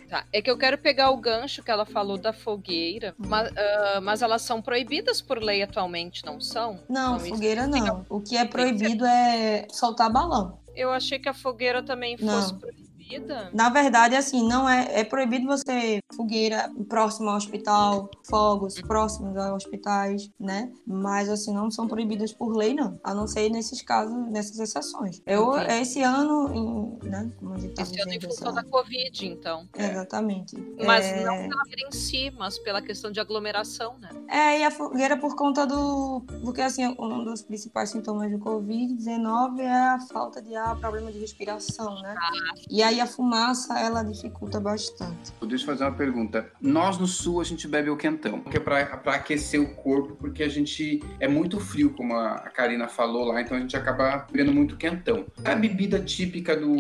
Tá, 0.10 0.26
é 0.32 0.42
que 0.42 0.50
eu 0.50 0.58
quero 0.58 0.78
pegar 0.78 1.12
o 1.12 1.18
gancho 1.18 1.62
que 1.62 1.70
ela 1.70 1.86
falou 1.86 2.18
da 2.18 2.32
fogueira, 2.32 3.14
mas, 3.18 3.52
uh, 3.52 4.02
mas 4.02 4.22
elas 4.22 4.42
são 4.42 4.62
proibidas 4.62 5.22
por 5.22 5.44
lei 5.44 5.62
atualmente, 5.62 6.26
não 6.26 6.40
são? 6.40 6.80
Não, 6.88 7.14
não 7.14 7.20
fogueira 7.20 7.68
não. 7.68 8.06
O 8.10 8.22
que 8.22 8.38
é 8.38 8.46
proibido 8.46 9.06
é 9.06 9.68
soltar 9.70 10.10
balão. 10.10 10.60
Eu 10.76 10.92
achei 10.92 11.20
que 11.20 11.28
a 11.28 11.34
fogueira 11.34 11.84
também 11.84 12.18
fosse 12.18 12.54
proibida 12.54 12.87
proibida? 13.08 13.50
Na 13.54 13.70
verdade, 13.70 14.16
assim, 14.16 14.48
não 14.48 14.68
é, 14.68 15.00
é 15.00 15.04
proibido 15.04 15.48
você 15.48 16.00
fogueira 16.16 16.70
próximo 16.90 17.30
ao 17.30 17.38
hospital, 17.38 18.10
fogos 18.30 18.80
próximos 18.82 19.38
aos 19.38 19.64
hospitais, 19.64 20.30
né? 20.40 20.72
Mas, 20.86 21.30
assim, 21.30 21.54
não 21.54 21.72
são 21.72 21.88
proibidas 21.88 22.34
por 22.34 22.56
lei, 22.56 22.74
não. 22.74 23.00
A 23.04 23.14
não 23.14 23.28
ser 23.28 23.50
nesses 23.50 23.82
casos, 23.82 24.16
nessas 24.30 24.60
exceções. 24.60 25.22
Eu, 25.26 25.50
okay. 25.50 25.82
esse 25.82 26.02
ano, 26.02 26.54
em, 26.54 27.08
né? 27.08 27.32
Como 27.40 27.54
a 27.54 27.58
gente 27.58 27.74
tá 27.74 27.84
esse 27.84 28.00
ano 28.00 28.14
em 28.14 28.20
função 28.20 28.54
da 28.54 28.64
Covid, 28.64 29.28
então. 29.28 29.68
É. 29.74 29.92
Exatamente. 29.92 30.58
Mas 30.86 31.06
é... 31.06 31.24
não 31.24 31.48
pela 31.48 31.88
em 31.88 31.92
si, 31.92 32.32
mas 32.38 32.58
pela 32.60 32.82
questão 32.82 33.12
de 33.12 33.20
aglomeração, 33.20 33.98
né? 34.00 34.10
É, 34.30 34.60
e 34.60 34.64
a 34.64 34.72
fogueira 34.72 35.18
por 35.18 35.36
conta 35.36 35.66
do... 35.66 36.22
Porque, 36.44 36.62
assim, 36.62 36.86
um 37.00 37.24
dos 37.24 37.42
principais 37.42 37.90
sintomas 37.90 38.32
do 38.32 38.40
Covid-19 38.40 39.60
é 39.60 39.72
a 39.72 40.00
falta 40.00 40.42
de 40.42 40.56
ar, 40.56 40.78
problema 40.80 41.12
de 41.12 41.20
respiração, 41.20 42.02
né? 42.02 42.16
Ah. 42.18 42.54
E 42.70 42.84
aí 42.84 42.97
a 43.00 43.08
fumaça 43.08 43.80
ela 43.80 44.04
dificulta 44.04 44.60
bastante. 44.60 45.34
Deixa 45.42 45.64
eu 45.64 45.68
fazer 45.68 45.84
uma 45.84 45.94
pergunta. 45.94 46.52
Nós 46.62 46.98
no 46.98 47.08
sul 47.08 47.42
a 47.42 47.44
gente 47.44 47.68
bebe 47.68 47.90
o 47.90 47.98
quentão, 47.98 48.42
que 48.42 48.58
é 48.58 48.60
para 48.60 48.82
aquecer 49.14 49.62
o 49.62 49.76
corpo, 49.76 50.16
porque 50.16 50.44
a 50.44 50.50
gente 50.50 51.02
é 51.20 51.28
muito 51.28 51.60
frio, 51.60 51.94
como 51.94 52.16
a 52.16 52.40
Karina 52.54 52.88
falou 52.88 53.26
lá, 53.26 53.42
então 53.42 53.58
a 53.58 53.60
gente 53.60 53.76
acaba 53.76 54.28
bebendo 54.32 54.54
muito 54.54 54.78
quentão. 54.78 55.26
É 55.44 55.52
a 55.52 55.56
bebida 55.56 56.00
típica 56.00 56.56
do, 56.56 56.78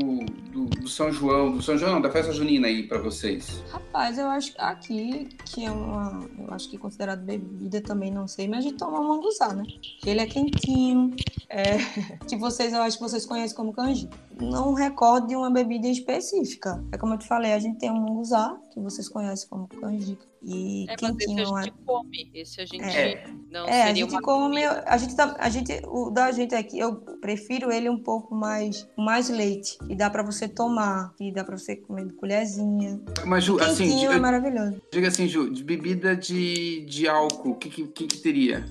do, 0.51 0.65
do 0.65 0.87
São 0.87 1.11
João, 1.11 1.51
do 1.51 1.61
São 1.61 1.77
João 1.77 1.93
não, 1.93 2.01
da 2.01 2.11
festa 2.11 2.31
junina 2.31 2.67
aí 2.67 2.83
para 2.83 2.99
vocês? 2.99 3.63
Rapaz, 3.71 4.17
eu 4.17 4.27
acho 4.27 4.53
que 4.53 4.61
aqui, 4.61 5.29
que 5.45 5.65
é 5.65 5.71
uma, 5.71 6.27
eu 6.37 6.53
acho 6.53 6.69
que 6.69 6.75
é 6.75 6.79
considerado 6.79 7.23
bebida 7.23 7.81
também, 7.81 8.11
não 8.11 8.27
sei, 8.27 8.47
mas 8.47 8.59
a 8.59 8.61
gente 8.61 8.77
toma 8.77 9.01
manguzá, 9.01 9.53
né? 9.53 9.63
Ele 10.05 10.19
é 10.19 10.25
quentinho, 10.25 11.15
é, 11.49 11.77
que 12.27 12.35
vocês, 12.35 12.73
eu 12.73 12.81
acho 12.81 12.97
que 12.97 13.03
vocês 13.03 13.25
conhecem 13.25 13.55
como 13.55 13.73
canjica 13.73 14.26
não 14.39 14.73
recordo 14.73 15.27
de 15.27 15.35
uma 15.35 15.49
bebida 15.49 15.87
específica. 15.87 16.83
É 16.91 16.97
como 16.97 17.13
eu 17.13 17.17
te 17.17 17.27
falei, 17.27 17.53
a 17.53 17.59
gente 17.59 17.79
tem 17.79 17.91
um 17.91 17.99
munguzá, 17.99 18.57
que 18.73 18.79
vocês 18.79 19.09
conhecem 19.09 19.47
como 19.49 19.67
canjica. 19.67 20.25
E 20.43 20.85
é, 20.89 20.95
quentinho. 20.95 21.51
Mas 21.51 21.51
esse 21.51 21.53
a 21.53 21.61
gente 21.63 21.85
come. 21.85 22.31
Esse 22.33 22.61
a 22.61 22.65
gente 22.65 22.83
é. 22.83 23.27
não 23.51 23.65
é, 23.67 23.83
a 23.83 23.93
gente 23.93 24.21
come. 24.21 24.63
A 24.63 24.97
gente, 24.97 25.15
tá, 25.15 25.35
a 25.39 25.49
gente, 25.49 25.81
o 25.85 26.09
da 26.09 26.31
gente 26.31 26.55
aqui, 26.55 26.79
eu 26.79 26.95
prefiro 26.95 27.71
ele 27.71 27.89
um 27.89 27.97
pouco 27.97 28.35
mais, 28.35 28.87
mais 28.97 29.29
leite. 29.29 29.77
E 29.89 29.95
dá 29.95 30.09
para 30.09 30.23
você 30.23 30.47
tomar. 30.47 31.13
E 31.19 31.31
dá 31.31 31.43
para 31.43 31.57
você 31.57 31.75
comer 31.75 32.05
de 32.05 32.13
colherzinha. 32.13 33.01
Mas, 33.25 33.43
Ju, 33.43 33.59
assim. 33.59 34.05
é 34.05 34.19
maravilhoso. 34.19 34.81
Diga 34.91 35.07
assim, 35.07 35.27
Ju, 35.27 35.49
de 35.49 35.63
bebida 35.63 36.15
de, 36.15 36.85
de 36.85 37.07
álcool, 37.07 37.51
o 37.51 37.55
que, 37.55 37.69
que, 37.69 38.07
que 38.07 38.17
teria? 38.17 38.65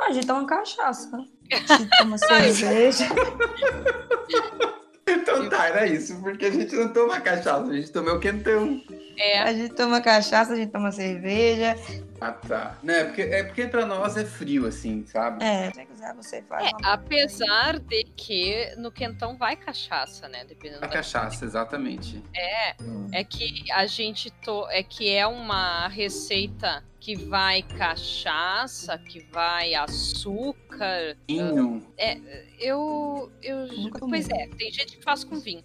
A 0.00 0.12
gente 0.12 0.26
toma 0.26 0.46
cachaça. 0.46 1.10
A 1.68 1.78
gente 1.78 1.90
toma 1.98 2.18
cerveja. 2.18 3.06
Então 5.10 5.48
tá, 5.48 5.66
era 5.66 5.86
isso, 5.86 6.20
porque 6.20 6.46
a 6.46 6.50
gente 6.50 6.74
não 6.74 6.92
toma 6.92 7.20
cachaça, 7.20 7.64
a 7.64 7.74
gente 7.74 7.90
toma 7.90 8.12
o 8.12 8.20
quentão. 8.20 8.80
É. 9.16 9.40
A 9.40 9.52
gente 9.52 9.74
toma 9.74 10.00
cachaça, 10.00 10.52
a 10.52 10.56
gente 10.56 10.70
toma 10.70 10.92
cerveja. 10.92 11.76
Ah, 12.20 12.32
tá. 12.32 12.78
Não, 12.82 12.94
é 12.94 13.04
porque, 13.04 13.22
é 13.22 13.44
porque 13.44 13.66
pra 13.66 13.86
nós 13.86 14.16
é 14.16 14.24
frio, 14.24 14.66
assim, 14.66 15.04
sabe? 15.06 15.44
É, 15.44 15.70
se 15.72 15.86
quiser 15.86 16.14
você 16.14 16.42
faz. 16.42 16.66
É, 16.66 16.70
apesar 16.82 17.78
de 17.78 18.04
que 18.16 18.74
no 18.76 18.90
quentão 18.90 19.36
vai 19.36 19.56
cachaça, 19.56 20.28
né? 20.28 20.44
Dependendo 20.44 20.84
a 20.84 20.88
cachaça, 20.88 21.44
exatamente. 21.44 22.22
É, 22.34 22.74
hum. 22.82 23.08
é 23.12 23.22
que 23.24 23.70
a 23.72 23.86
gente 23.86 24.30
to... 24.30 24.66
é 24.70 24.82
que 24.82 25.14
é 25.14 25.26
uma 25.26 25.88
receita 25.88 26.82
que 27.00 27.14
vai 27.16 27.62
cachaça, 27.62 28.98
que 28.98 29.20
vai 29.32 29.74
açúcar. 29.74 31.16
Vinho. 31.28 31.86
É, 31.96 32.18
eu, 32.58 33.30
eu 33.42 33.68
pois 34.00 34.28
é, 34.28 34.48
tem 34.48 34.72
gente 34.72 34.96
que 34.96 35.02
faz 35.02 35.24
com 35.24 35.38
vinho. 35.38 35.64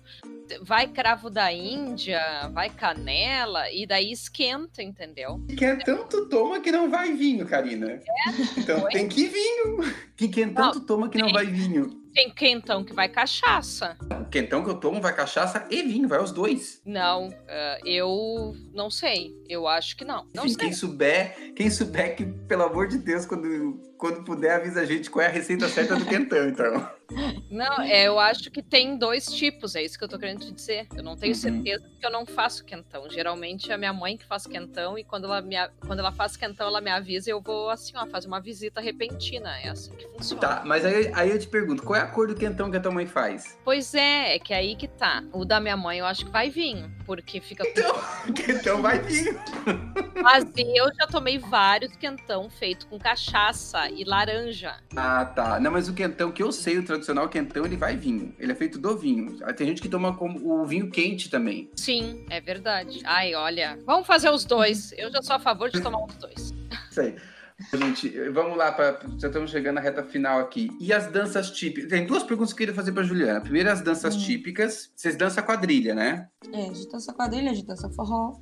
Vai 0.61 0.87
cravo 0.87 1.29
da 1.29 1.51
Índia, 1.51 2.21
vai 2.53 2.69
canela 2.69 3.71
e 3.71 3.87
daí 3.87 4.11
esquenta, 4.11 4.83
entendeu? 4.83 5.41
Quer 5.57 5.83
tanto 5.83 6.25
toma 6.43 6.59
que 6.59 6.71
não 6.71 6.89
vai 6.89 7.13
vinho, 7.13 7.45
Karina. 7.45 7.91
É? 7.91 8.01
Então 8.57 8.83
Oi? 8.83 8.91
tem 8.91 9.07
que 9.07 9.27
vinho. 9.27 9.77
Que 10.15 10.27
quer 10.27 10.53
tanto 10.53 10.81
toma 10.81 11.09
que 11.09 11.17
não 11.17 11.31
vai 11.31 11.45
vinho. 11.45 12.03
Tem 12.13 12.29
quentão 12.29 12.83
que 12.83 12.93
vai 12.93 13.09
cachaça. 13.09 13.97
O 14.21 14.25
quentão 14.25 14.63
que 14.63 14.69
eu 14.69 14.75
tomo 14.75 15.01
vai 15.01 15.15
cachaça 15.15 15.65
e 15.71 15.81
vinho, 15.81 16.07
vai 16.07 16.21
os 16.21 16.31
dois. 16.31 16.79
Não, 16.85 17.29
uh, 17.29 17.87
eu 17.87 18.55
não 18.71 18.91
sei. 18.91 19.33
Eu 19.49 19.67
acho 19.67 19.97
que 19.97 20.05
não. 20.05 20.27
não 20.35 20.45
Enfim, 20.45 20.57
quem 20.57 20.73
souber, 20.73 21.53
quem 21.55 21.71
souber 21.71 22.15
que, 22.15 22.25
pelo 22.25 22.63
amor 22.63 22.87
de 22.87 22.99
Deus, 22.99 23.25
quando, 23.25 23.81
quando 23.97 24.23
puder, 24.23 24.57
avisa 24.57 24.81
a 24.81 24.85
gente 24.85 25.09
qual 25.09 25.25
é 25.25 25.27
a 25.27 25.31
receita 25.31 25.67
certa 25.67 25.95
do 25.95 26.05
quentão, 26.05 26.47
então. 26.47 26.87
Não, 27.49 27.81
é, 27.81 28.07
eu 28.07 28.19
acho 28.19 28.49
que 28.49 28.61
tem 28.61 28.97
dois 28.97 29.27
tipos, 29.27 29.75
é 29.75 29.83
isso 29.83 29.97
que 29.97 30.03
eu 30.03 30.07
tô 30.07 30.17
querendo 30.17 30.41
te 30.41 30.51
dizer. 30.51 30.87
Eu 30.95 31.03
não 31.03 31.15
tenho 31.15 31.33
uhum. 31.33 31.39
certeza 31.39 31.89
que 31.99 32.05
eu 32.05 32.11
não 32.11 32.25
faço 32.25 32.65
quentão. 32.65 33.09
Geralmente 33.09 33.71
é 33.71 33.75
a 33.75 33.77
minha 33.77 33.93
mãe 33.93 34.17
que 34.17 34.25
faz 34.25 34.45
quentão 34.45 34.97
e 34.97 35.03
quando 35.03 35.25
ela, 35.25 35.41
me, 35.41 35.55
quando 35.85 35.99
ela 35.99 36.11
faz 36.11 36.35
quentão, 36.35 36.67
ela 36.67 36.81
me 36.81 36.91
avisa 36.91 37.29
e 37.29 37.33
eu 37.33 37.41
vou 37.41 37.69
assim, 37.69 37.93
ó, 37.95 38.05
fazer 38.07 38.27
uma 38.27 38.39
visita 38.39 38.81
repentina. 38.81 39.57
É 39.59 39.69
assim 39.69 39.95
que 39.95 40.07
funciona. 40.07 40.41
Tá, 40.41 40.63
mas 40.65 40.85
aí, 40.85 41.11
aí 41.13 41.29
eu 41.29 41.39
te 41.39 41.47
pergunto, 41.47 41.83
qual 41.83 41.99
é 41.99 42.01
a 42.01 42.07
cor 42.07 42.27
do 42.27 42.35
quentão 42.35 42.69
que 42.71 42.77
a 42.77 42.79
tua 42.79 42.91
mãe 42.91 43.05
faz? 43.05 43.57
Pois 43.63 43.93
é, 43.93 44.35
é 44.35 44.39
que 44.39 44.53
aí 44.53 44.75
que 44.75 44.87
tá. 44.87 45.23
O 45.31 45.45
da 45.45 45.59
minha 45.59 45.77
mãe 45.77 45.99
eu 45.99 46.05
acho 46.05 46.25
que 46.25 46.31
vai 46.31 46.49
vinho, 46.49 46.91
porque 47.05 47.39
fica. 47.39 47.63
Então, 47.67 47.95
quentão 48.33 48.81
vai 48.81 48.99
vinho. 48.99 49.39
Mas 50.21 50.45
eu 50.57 50.93
já 50.95 51.07
tomei 51.07 51.37
vários 51.37 51.95
quentão 51.95 52.49
feito 52.49 52.87
com 52.87 52.97
cachaça 52.97 53.89
e 53.89 54.03
laranja. 54.03 54.75
Ah, 54.95 55.25
tá. 55.25 55.59
Não, 55.59 55.71
mas 55.71 55.87
o 55.87 55.93
quentão 55.93 56.31
que 56.31 56.41
eu 56.41 56.51
sei, 56.51 56.77
o 56.77 56.85
tradicional 56.85 57.02
quentão, 57.29 57.65
ele 57.65 57.77
vai 57.77 57.95
vinho. 57.95 58.33
Ele 58.39 58.51
é 58.51 58.55
feito 58.55 58.77
do 58.79 58.97
vinho. 58.97 59.37
Tem 59.55 59.67
gente 59.67 59.81
que 59.81 59.89
toma 59.89 60.15
como 60.15 60.61
o 60.61 60.65
vinho 60.65 60.89
quente 60.89 61.29
também. 61.29 61.69
Sim, 61.75 62.25
é 62.29 62.39
verdade. 62.39 63.01
Ai, 63.03 63.35
olha. 63.35 63.79
Vamos 63.85 64.07
fazer 64.07 64.29
os 64.29 64.45
dois. 64.45 64.93
Eu 64.97 65.11
já 65.11 65.21
sou 65.21 65.35
a 65.35 65.39
favor 65.39 65.69
de 65.69 65.81
tomar 65.81 66.03
os 66.05 66.15
dois. 66.15 66.53
Isso 66.89 67.01
aí. 67.01 67.15
Gente, 67.73 68.09
vamos 68.29 68.57
lá, 68.57 68.71
pra, 68.71 68.99
já 69.17 69.27
estamos 69.27 69.51
chegando 69.51 69.75
na 69.75 69.81
reta 69.81 70.03
final 70.03 70.39
aqui. 70.39 70.69
E 70.79 70.91
as 70.91 71.07
danças 71.07 71.51
típicas? 71.51 71.89
Tem 71.89 72.05
duas 72.05 72.23
perguntas 72.23 72.53
que 72.53 72.55
eu 72.55 72.65
queria 72.65 72.75
fazer 72.75 72.91
para 72.91 73.03
Juliana. 73.03 73.41
Primeiro, 73.41 73.69
as 73.69 73.81
danças 73.81 74.15
hum. 74.15 74.19
típicas. 74.19 74.91
Vocês 74.95 75.15
dançam 75.15 75.43
quadrilha, 75.43 75.93
né? 75.93 76.27
É, 76.51 76.69
a 76.69 76.73
gente 76.73 76.89
dança 76.89 77.13
quadrilha, 77.13 77.51
a 77.51 77.53
gente 77.53 77.67
dança 77.67 77.89
forró. 77.89 78.39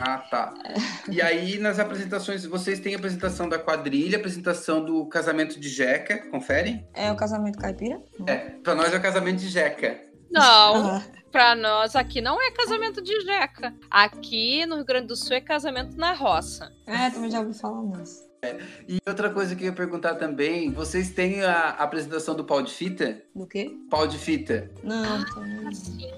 Ah, 0.00 0.18
tá. 0.18 0.54
É. 0.64 1.10
E 1.10 1.22
aí, 1.22 1.58
nas 1.58 1.78
apresentações, 1.78 2.44
vocês 2.44 2.80
têm 2.80 2.94
a 2.94 2.98
apresentação 2.98 3.48
da 3.48 3.58
quadrilha, 3.58 4.18
apresentação 4.18 4.84
do 4.84 5.06
casamento 5.06 5.58
de 5.58 5.68
Jeca, 5.68 6.30
confere? 6.30 6.86
É 6.94 7.10
o 7.12 7.16
casamento 7.16 7.58
caipira? 7.58 8.02
É, 8.26 8.36
para 8.36 8.74
nós 8.74 8.92
é 8.92 8.96
o 8.96 9.02
casamento 9.02 9.38
de 9.38 9.48
Jeca. 9.48 10.10
Não, 10.30 10.94
uhum. 10.94 11.02
para 11.32 11.56
nós 11.56 11.96
aqui 11.96 12.20
não 12.20 12.40
é 12.40 12.52
casamento 12.52 13.02
de 13.02 13.20
jeca. 13.22 13.74
Aqui 13.90 14.64
no 14.64 14.76
Rio 14.76 14.84
Grande 14.84 15.08
do 15.08 15.16
Sul 15.16 15.34
é 15.36 15.40
casamento 15.40 15.96
na 15.96 16.12
roça. 16.12 16.72
É, 16.86 17.10
também 17.10 17.30
já 17.30 17.40
ouvi 17.40 17.58
falar 17.58 17.82
nisso. 17.82 18.29
É. 18.42 18.58
E 18.88 18.98
outra 19.06 19.30
coisa 19.30 19.54
que 19.54 19.64
eu 19.64 19.66
ia 19.66 19.72
perguntar 19.72 20.14
também, 20.14 20.72
vocês 20.72 21.10
têm 21.10 21.42
a 21.42 21.70
apresentação 21.70 22.34
do 22.34 22.44
pau 22.44 22.62
de 22.62 22.72
fita? 22.72 23.22
Do 23.34 23.46
quê? 23.46 23.76
Pau 23.90 24.06
de 24.06 24.18
fita. 24.18 24.70
Não, 24.82 25.04
ah, 25.04 25.72
sim. 25.72 26.10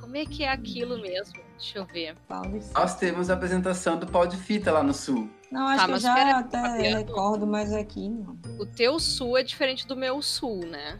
Como 0.00 0.16
é 0.16 0.24
que 0.24 0.44
é 0.44 0.50
aquilo 0.50 1.00
mesmo? 1.00 1.34
Deixa 1.58 1.78
eu 1.78 1.84
ver. 1.84 2.16
Pau 2.28 2.42
de 2.42 2.60
fita. 2.60 2.80
Nós 2.80 2.96
temos 2.96 3.30
a 3.30 3.34
apresentação 3.34 3.98
do 3.98 4.06
pau 4.06 4.26
de 4.26 4.36
fita 4.36 4.72
lá 4.72 4.82
no 4.82 4.94
sul. 4.94 5.28
Não, 5.50 5.68
acho 5.68 5.80
tá, 5.80 5.86
que 5.86 5.92
eu 5.92 5.98
já 5.98 6.14
pera, 6.14 6.38
até 6.38 6.60
Fabiano, 6.60 6.96
recordo, 6.96 7.46
mas 7.46 7.72
aqui 7.72 8.08
não. 8.08 8.36
O 8.58 8.66
teu 8.66 8.98
sul 8.98 9.36
é 9.38 9.42
diferente 9.42 9.86
do 9.86 9.94
meu 9.96 10.20
sul, 10.22 10.66
né? 10.66 10.98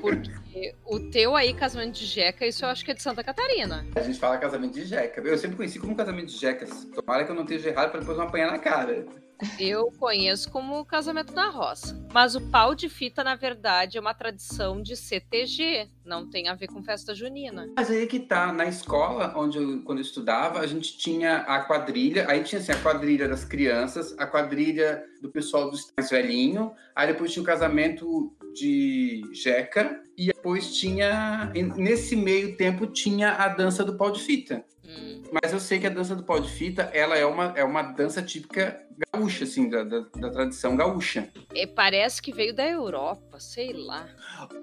Porque 0.00 0.74
o 0.84 1.00
teu 1.10 1.34
aí, 1.34 1.52
casamento 1.52 1.94
de 1.94 2.06
Jeca, 2.06 2.46
isso 2.46 2.64
eu 2.64 2.68
acho 2.68 2.84
que 2.84 2.90
é 2.90 2.94
de 2.94 3.02
Santa 3.02 3.24
Catarina. 3.24 3.84
A 3.96 4.00
gente 4.00 4.18
fala 4.18 4.38
casamento 4.38 4.74
de 4.74 4.84
Jeca. 4.84 5.20
Eu 5.20 5.38
sempre 5.38 5.56
conheci 5.56 5.78
como 5.78 5.96
casamento 5.96 6.26
de 6.26 6.36
Jeca. 6.38 6.66
Tomara 6.94 7.24
que 7.24 7.30
eu 7.30 7.34
não 7.34 7.42
esteja 7.42 7.70
errado 7.70 7.90
para 7.90 8.00
depois 8.00 8.16
não 8.16 8.26
apanhar 8.26 8.52
na 8.52 8.58
cara. 8.58 9.06
Eu 9.58 9.92
conheço 9.98 10.50
como 10.50 10.84
casamento 10.84 11.34
na 11.34 11.50
roça. 11.50 11.96
Mas 12.12 12.34
o 12.34 12.40
pau 12.40 12.74
de 12.74 12.88
fita, 12.88 13.22
na 13.22 13.34
verdade, 13.34 13.98
é 13.98 14.00
uma 14.00 14.14
tradição 14.14 14.80
de 14.80 14.96
CTG. 14.96 15.88
Não 16.04 16.28
tem 16.28 16.48
a 16.48 16.54
ver 16.54 16.68
com 16.68 16.82
festa 16.82 17.14
junina. 17.14 17.66
Mas 17.76 17.90
aí 17.90 18.06
que 18.06 18.20
tá. 18.20 18.52
Na 18.52 18.66
escola, 18.66 19.34
onde 19.36 19.58
eu, 19.58 19.82
quando 19.82 19.98
eu 19.98 20.02
estudava, 20.02 20.60
a 20.60 20.66
gente 20.66 20.96
tinha 20.96 21.38
a 21.38 21.60
quadrilha. 21.64 22.26
Aí 22.28 22.42
tinha 22.42 22.60
assim, 22.60 22.72
a 22.72 22.82
quadrilha 22.82 23.28
das 23.28 23.44
crianças, 23.44 24.14
a 24.18 24.26
quadrilha 24.26 25.04
do 25.20 25.30
pessoal 25.30 25.70
dos 25.70 25.92
mais 25.96 26.10
velhinho. 26.10 26.72
Aí 26.94 27.06
depois 27.08 27.32
tinha 27.32 27.42
o 27.42 27.46
casamento 27.46 28.34
de 28.54 29.22
Jeca. 29.32 30.02
E 30.16 30.26
depois 30.28 30.74
tinha. 30.74 31.52
Nesse 31.76 32.16
meio 32.16 32.56
tempo 32.56 32.86
tinha 32.86 33.32
a 33.32 33.48
dança 33.48 33.84
do 33.84 33.96
pau 33.96 34.10
de 34.10 34.22
fita. 34.22 34.64
Hum. 34.82 35.05
Mas 35.32 35.52
eu 35.52 35.60
sei 35.60 35.78
que 35.78 35.86
a 35.86 35.90
dança 35.90 36.14
do 36.14 36.22
pau 36.22 36.40
de 36.40 36.50
fita, 36.50 36.90
ela 36.92 37.16
é 37.16 37.24
uma, 37.24 37.52
é 37.56 37.64
uma 37.64 37.82
dança 37.82 38.22
típica 38.22 38.80
gaúcha, 39.12 39.44
assim, 39.44 39.68
da, 39.68 39.82
da, 39.82 40.00
da 40.16 40.30
tradição 40.30 40.76
gaúcha. 40.76 41.28
E 41.54 41.66
parece 41.66 42.20
que 42.22 42.32
veio 42.32 42.54
da 42.54 42.66
Europa, 42.66 43.38
sei 43.38 43.72
lá. 43.72 44.08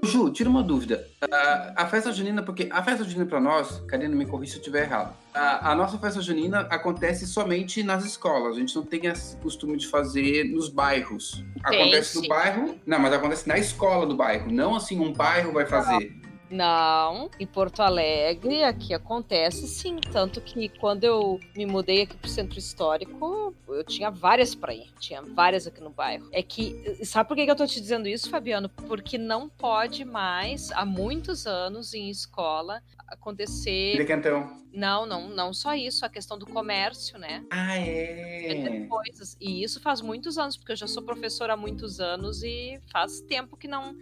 Ju, 0.03 0.31
tira 0.31 0.49
uma 0.49 0.63
dúvida. 0.63 1.07
Uh, 1.23 1.73
a 1.75 1.87
festa 1.87 2.11
junina, 2.11 2.41
porque 2.41 2.67
a 2.71 2.83
festa 2.83 3.03
junina 3.03 3.25
para 3.25 3.39
nós, 3.39 3.79
Karina, 3.87 4.15
me 4.15 4.25
corrija 4.25 4.53
se 4.53 4.57
eu 4.57 4.61
estiver 4.61 4.83
errado. 4.83 5.15
A 5.33 5.73
nossa 5.73 5.97
festa 5.97 6.21
junina 6.21 6.61
acontece 6.69 7.25
somente 7.25 7.81
nas 7.81 8.05
escolas. 8.05 8.55
A 8.55 8.59
gente 8.59 8.75
não 8.75 8.83
tem 8.83 9.07
esse 9.07 9.35
costume 9.37 9.77
de 9.77 9.87
fazer 9.87 10.43
nos 10.43 10.69
bairros. 10.69 11.43
Tem, 11.67 11.81
acontece 11.81 12.13
sim. 12.13 12.21
no 12.21 12.27
bairro, 12.27 12.75
não, 12.85 12.99
mas 12.99 13.13
acontece 13.13 13.47
na 13.47 13.57
escola 13.57 14.05
do 14.05 14.15
bairro. 14.15 14.51
Não 14.51 14.75
assim, 14.75 14.99
um 14.99 15.11
bairro 15.11 15.51
vai 15.51 15.65
fazer. 15.65 16.22
Não, 16.53 17.31
em 17.39 17.47
Porto 17.47 17.81
Alegre 17.81 18.63
aqui 18.63 18.93
acontece 18.93 19.67
sim, 19.67 19.97
tanto 20.11 20.39
que 20.39 20.69
quando 20.69 21.03
eu 21.03 21.39
me 21.55 21.65
mudei 21.65 22.03
aqui 22.03 22.15
pro 22.15 22.29
centro 22.29 22.59
histórico, 22.59 23.55
eu 23.67 23.83
tinha 23.83 24.11
várias 24.11 24.53
para 24.53 24.71
ir, 24.71 24.91
tinha 24.99 25.19
várias 25.23 25.65
aqui 25.65 25.81
no 25.81 25.89
bairro. 25.89 26.29
É 26.31 26.43
que 26.43 27.03
sabe 27.03 27.27
por 27.27 27.35
que 27.35 27.49
eu 27.49 27.55
tô 27.55 27.65
te 27.65 27.81
dizendo 27.81 28.07
isso, 28.07 28.29
Fabiano? 28.29 28.69
Porque 28.69 29.17
não 29.17 29.49
pode 29.49 30.05
mais 30.05 30.71
há 30.73 30.85
muitos 30.85 31.47
anos 31.47 31.95
em 31.95 32.11
escola 32.11 32.83
acontecer. 33.07 33.97
Decantão. 33.97 34.61
Não, 34.71 35.07
não, 35.07 35.29
não 35.29 35.53
só 35.53 35.73
isso, 35.73 36.05
a 36.05 36.09
questão 36.09 36.37
do 36.37 36.45
comércio, 36.45 37.17
né? 37.17 37.43
Ah, 37.49 37.77
é. 37.77 38.85
Coisas. 38.87 39.35
E 39.41 39.63
isso 39.63 39.79
faz 39.79 40.01
muitos 40.01 40.37
anos, 40.37 40.55
porque 40.55 40.73
eu 40.73 40.75
já 40.75 40.87
sou 40.87 41.01
professora 41.01 41.53
há 41.53 41.57
muitos 41.57 41.99
anos 41.99 42.43
e 42.43 42.79
faz 42.91 43.21
tempo 43.21 43.57
que 43.57 43.67
não 43.67 43.95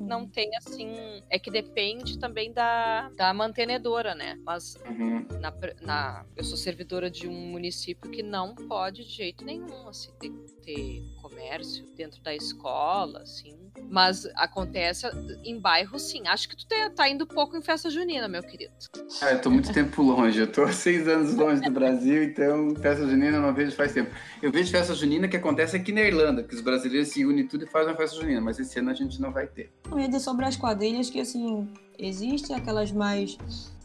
não 0.00 0.26
tem 0.26 0.50
assim. 0.56 1.22
É 1.28 1.38
que 1.38 1.50
depende 1.50 2.18
também 2.18 2.52
da, 2.52 3.10
da 3.10 3.32
mantenedora, 3.34 4.14
né? 4.14 4.38
Mas 4.44 4.76
uhum. 4.88 5.26
na, 5.40 5.52
na, 5.82 6.24
eu 6.36 6.42
sou 6.42 6.56
servidora 6.56 7.10
de 7.10 7.28
um 7.28 7.32
município 7.32 8.10
que 8.10 8.22
não 8.22 8.54
pode 8.54 9.04
de 9.04 9.10
jeito 9.10 9.44
nenhum 9.44 9.88
assim, 9.88 10.10
ter, 10.18 10.30
ter 10.64 11.02
comércio 11.20 11.86
dentro 11.96 12.22
da 12.22 12.34
escola, 12.34 13.20
assim. 13.20 13.56
Mas 13.88 14.26
acontece 14.36 15.06
em 15.44 15.58
bairros, 15.58 16.02
sim. 16.02 16.26
Acho 16.26 16.48
que 16.48 16.56
tu 16.56 16.66
tá 16.94 17.08
indo 17.08 17.26
pouco 17.26 17.56
em 17.56 17.62
festa 17.62 17.90
junina, 17.90 18.28
meu 18.28 18.42
querido. 18.42 18.72
Ah, 19.22 19.32
eu 19.32 19.40
tô 19.40 19.50
muito 19.50 19.72
tempo 19.74 20.02
longe. 20.02 20.40
Eu 20.40 20.50
tô 20.50 20.66
seis 20.68 21.06
anos 21.08 21.34
longe 21.34 21.60
do 21.62 21.70
Brasil, 21.70 22.22
então 22.24 22.74
festa 22.76 23.06
junina 23.06 23.36
eu 23.36 23.42
não 23.42 23.54
vejo 23.54 23.72
faz 23.72 23.92
tempo. 23.92 24.10
Eu 24.42 24.50
vejo 24.50 24.70
festa 24.70 24.94
junina 24.94 25.28
que 25.28 25.36
acontece 25.36 25.76
aqui 25.76 25.92
na 25.92 26.02
Irlanda, 26.02 26.42
que 26.42 26.54
os 26.54 26.60
brasileiros 26.60 27.08
se 27.08 27.24
unem 27.24 27.46
tudo 27.46 27.64
e 27.64 27.66
fazem 27.66 27.90
uma 27.90 27.96
festa 27.96 28.16
junina, 28.16 28.40
mas 28.40 28.58
esse 28.58 28.78
ano 28.78 28.90
a 28.90 28.94
gente 28.94 29.20
não 29.20 29.32
vai 29.32 29.46
ter. 29.46 29.72
Eu 29.90 29.98
ia 29.98 30.06
dizer 30.06 30.20
sobre 30.20 30.44
as 30.44 30.56
quadrilhas 30.56 31.10
que, 31.10 31.20
assim, 31.20 31.68
existem 31.98 32.54
aquelas 32.54 32.92
mais 32.92 33.36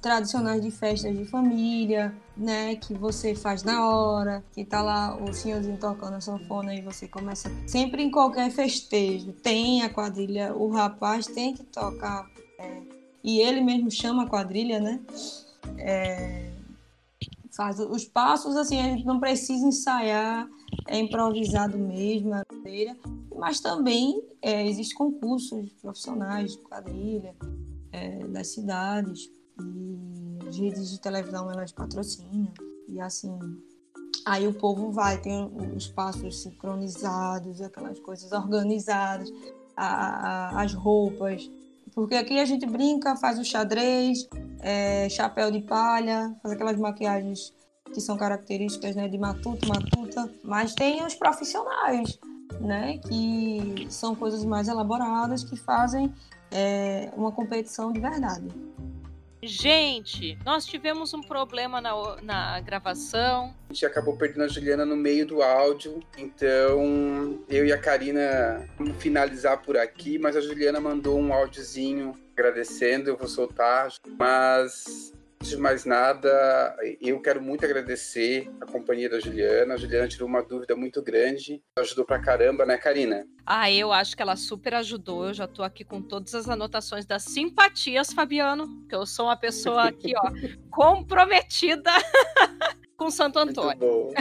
tradicionais 0.05 0.61
de 0.61 0.69
festas 0.69 1.17
de 1.17 1.25
família, 1.25 2.13
né, 2.37 2.75
que 2.75 2.93
você 2.93 3.33
faz 3.33 3.63
na 3.63 3.89
hora, 3.89 4.43
que 4.53 4.63
tá 4.63 4.83
lá 4.83 5.17
o 5.17 5.33
senhorzinho 5.33 5.79
tocando 5.79 6.13
a 6.13 6.21
sanfona 6.21 6.75
e 6.75 6.81
você 6.83 7.07
começa 7.07 7.51
sempre 7.65 8.03
em 8.03 8.11
qualquer 8.11 8.51
festejo, 8.51 9.33
tem 9.33 9.81
a 9.81 9.89
quadrilha, 9.89 10.53
o 10.55 10.69
rapaz 10.69 11.25
tem 11.25 11.55
que 11.55 11.63
tocar 11.63 12.29
é, 12.59 12.81
e 13.23 13.39
ele 13.39 13.61
mesmo 13.61 13.89
chama 13.89 14.25
a 14.25 14.29
quadrilha, 14.29 14.79
né? 14.79 14.99
É, 15.79 16.51
faz 17.55 17.79
os 17.79 18.05
passos 18.05 18.55
assim, 18.55 18.79
a 18.79 18.83
gente 18.83 19.05
não 19.05 19.19
precisa 19.19 19.65
ensaiar, 19.65 20.47
é 20.87 20.99
improvisado 20.99 21.79
mesmo, 21.79 22.31
mas 23.37 23.59
também 23.59 24.21
é, 24.41 24.67
existem 24.67 24.97
concursos 24.97 25.71
profissionais 25.81 26.53
de 26.53 26.59
quadrilha 26.59 27.35
é, 27.91 28.25
das 28.27 28.47
cidades 28.47 29.29
e 29.59 30.47
as 30.47 30.57
redes 30.57 30.89
de 30.89 30.99
televisão 30.99 31.51
elas 31.51 31.71
patrocinam 31.71 32.53
e 32.87 32.99
assim 32.99 33.37
aí 34.25 34.47
o 34.47 34.53
povo 34.53 34.91
vai 34.91 35.19
tem 35.19 35.51
os 35.75 35.87
passos 35.87 36.41
sincronizados 36.41 37.61
aquelas 37.61 37.99
coisas 37.99 38.31
organizadas 38.31 39.31
a, 39.75 39.85
a, 39.85 40.61
as 40.63 40.73
roupas 40.73 41.49
porque 41.93 42.15
aqui 42.15 42.39
a 42.39 42.45
gente 42.45 42.65
brinca 42.65 43.15
faz 43.15 43.39
o 43.39 43.43
xadrez 43.43 44.27
é, 44.59 45.09
chapéu 45.09 45.51
de 45.51 45.61
palha 45.61 46.35
faz 46.41 46.53
aquelas 46.53 46.77
maquiagens 46.77 47.53
que 47.93 48.01
são 48.01 48.17
características 48.17 48.95
né, 48.95 49.07
de 49.07 49.17
matuto 49.17 49.67
matuta 49.67 50.29
mas 50.43 50.73
tem 50.73 51.03
os 51.05 51.15
profissionais 51.15 52.19
né 52.65 52.97
que 52.97 53.87
são 53.89 54.15
coisas 54.15 54.43
mais 54.43 54.67
elaboradas 54.67 55.43
que 55.43 55.55
fazem 55.55 56.13
é, 56.51 57.11
uma 57.15 57.31
competição 57.31 57.91
de 57.91 57.99
verdade 57.99 58.47
Gente, 59.47 60.39
nós 60.43 60.65
tivemos 60.65 61.13
um 61.13 61.21
problema 61.21 61.79
na, 61.79 61.93
na 62.23 62.59
gravação. 62.61 63.53
A 63.69 63.73
gente 63.73 63.85
acabou 63.85 64.17
perdendo 64.17 64.43
a 64.43 64.47
Juliana 64.47 64.83
no 64.85 64.95
meio 64.95 65.25
do 65.25 65.43
áudio, 65.43 65.99
então 66.17 67.39
eu 67.47 67.63
e 67.63 67.71
a 67.71 67.77
Karina 67.77 68.67
vamos 68.75 68.97
finalizar 68.97 69.61
por 69.61 69.77
aqui, 69.77 70.17
mas 70.17 70.35
a 70.35 70.41
Juliana 70.41 70.79
mandou 70.79 71.19
um 71.19 71.31
áudiozinho 71.31 72.13
agradecendo, 72.35 73.11
eu 73.11 73.17
vou 73.17 73.27
soltar, 73.27 73.89
mas 74.17 75.13
Antes 75.41 75.49
de 75.49 75.57
mais 75.57 75.85
nada, 75.85 76.75
eu 77.01 77.21
quero 77.21 77.41
muito 77.41 77.65
agradecer 77.65 78.49
a 78.61 78.65
companhia 78.65 79.09
da 79.09 79.19
Juliana. 79.19 79.73
A 79.73 79.77
Juliana 79.77 80.07
tirou 80.07 80.27
uma 80.27 80.41
dúvida 80.41 80.75
muito 80.75 81.01
grande, 81.03 81.61
ajudou 81.77 82.05
pra 82.05 82.19
caramba, 82.19 82.65
né, 82.65 82.77
Karina? 82.77 83.27
Ah, 83.45 83.69
eu 83.69 83.91
acho 83.91 84.15
que 84.15 84.21
ela 84.21 84.35
super 84.35 84.73
ajudou. 84.73 85.27
Eu 85.27 85.33
já 85.33 85.47
tô 85.47 85.61
aqui 85.61 85.83
com 85.83 86.01
todas 86.01 86.33
as 86.33 86.49
anotações 86.49 87.05
das 87.05 87.23
simpatias, 87.23 88.11
Fabiano, 88.11 88.85
que 88.87 88.95
eu 88.95 89.05
sou 89.05 89.27
uma 89.27 89.37
pessoa 89.37 89.83
aqui, 89.83 90.13
ó, 90.15 90.31
comprometida 90.71 91.91
com 92.97 93.11
Santo 93.11 93.39
Antônio. 93.39 93.77
Muito 93.77 93.79
bom. 93.79 94.13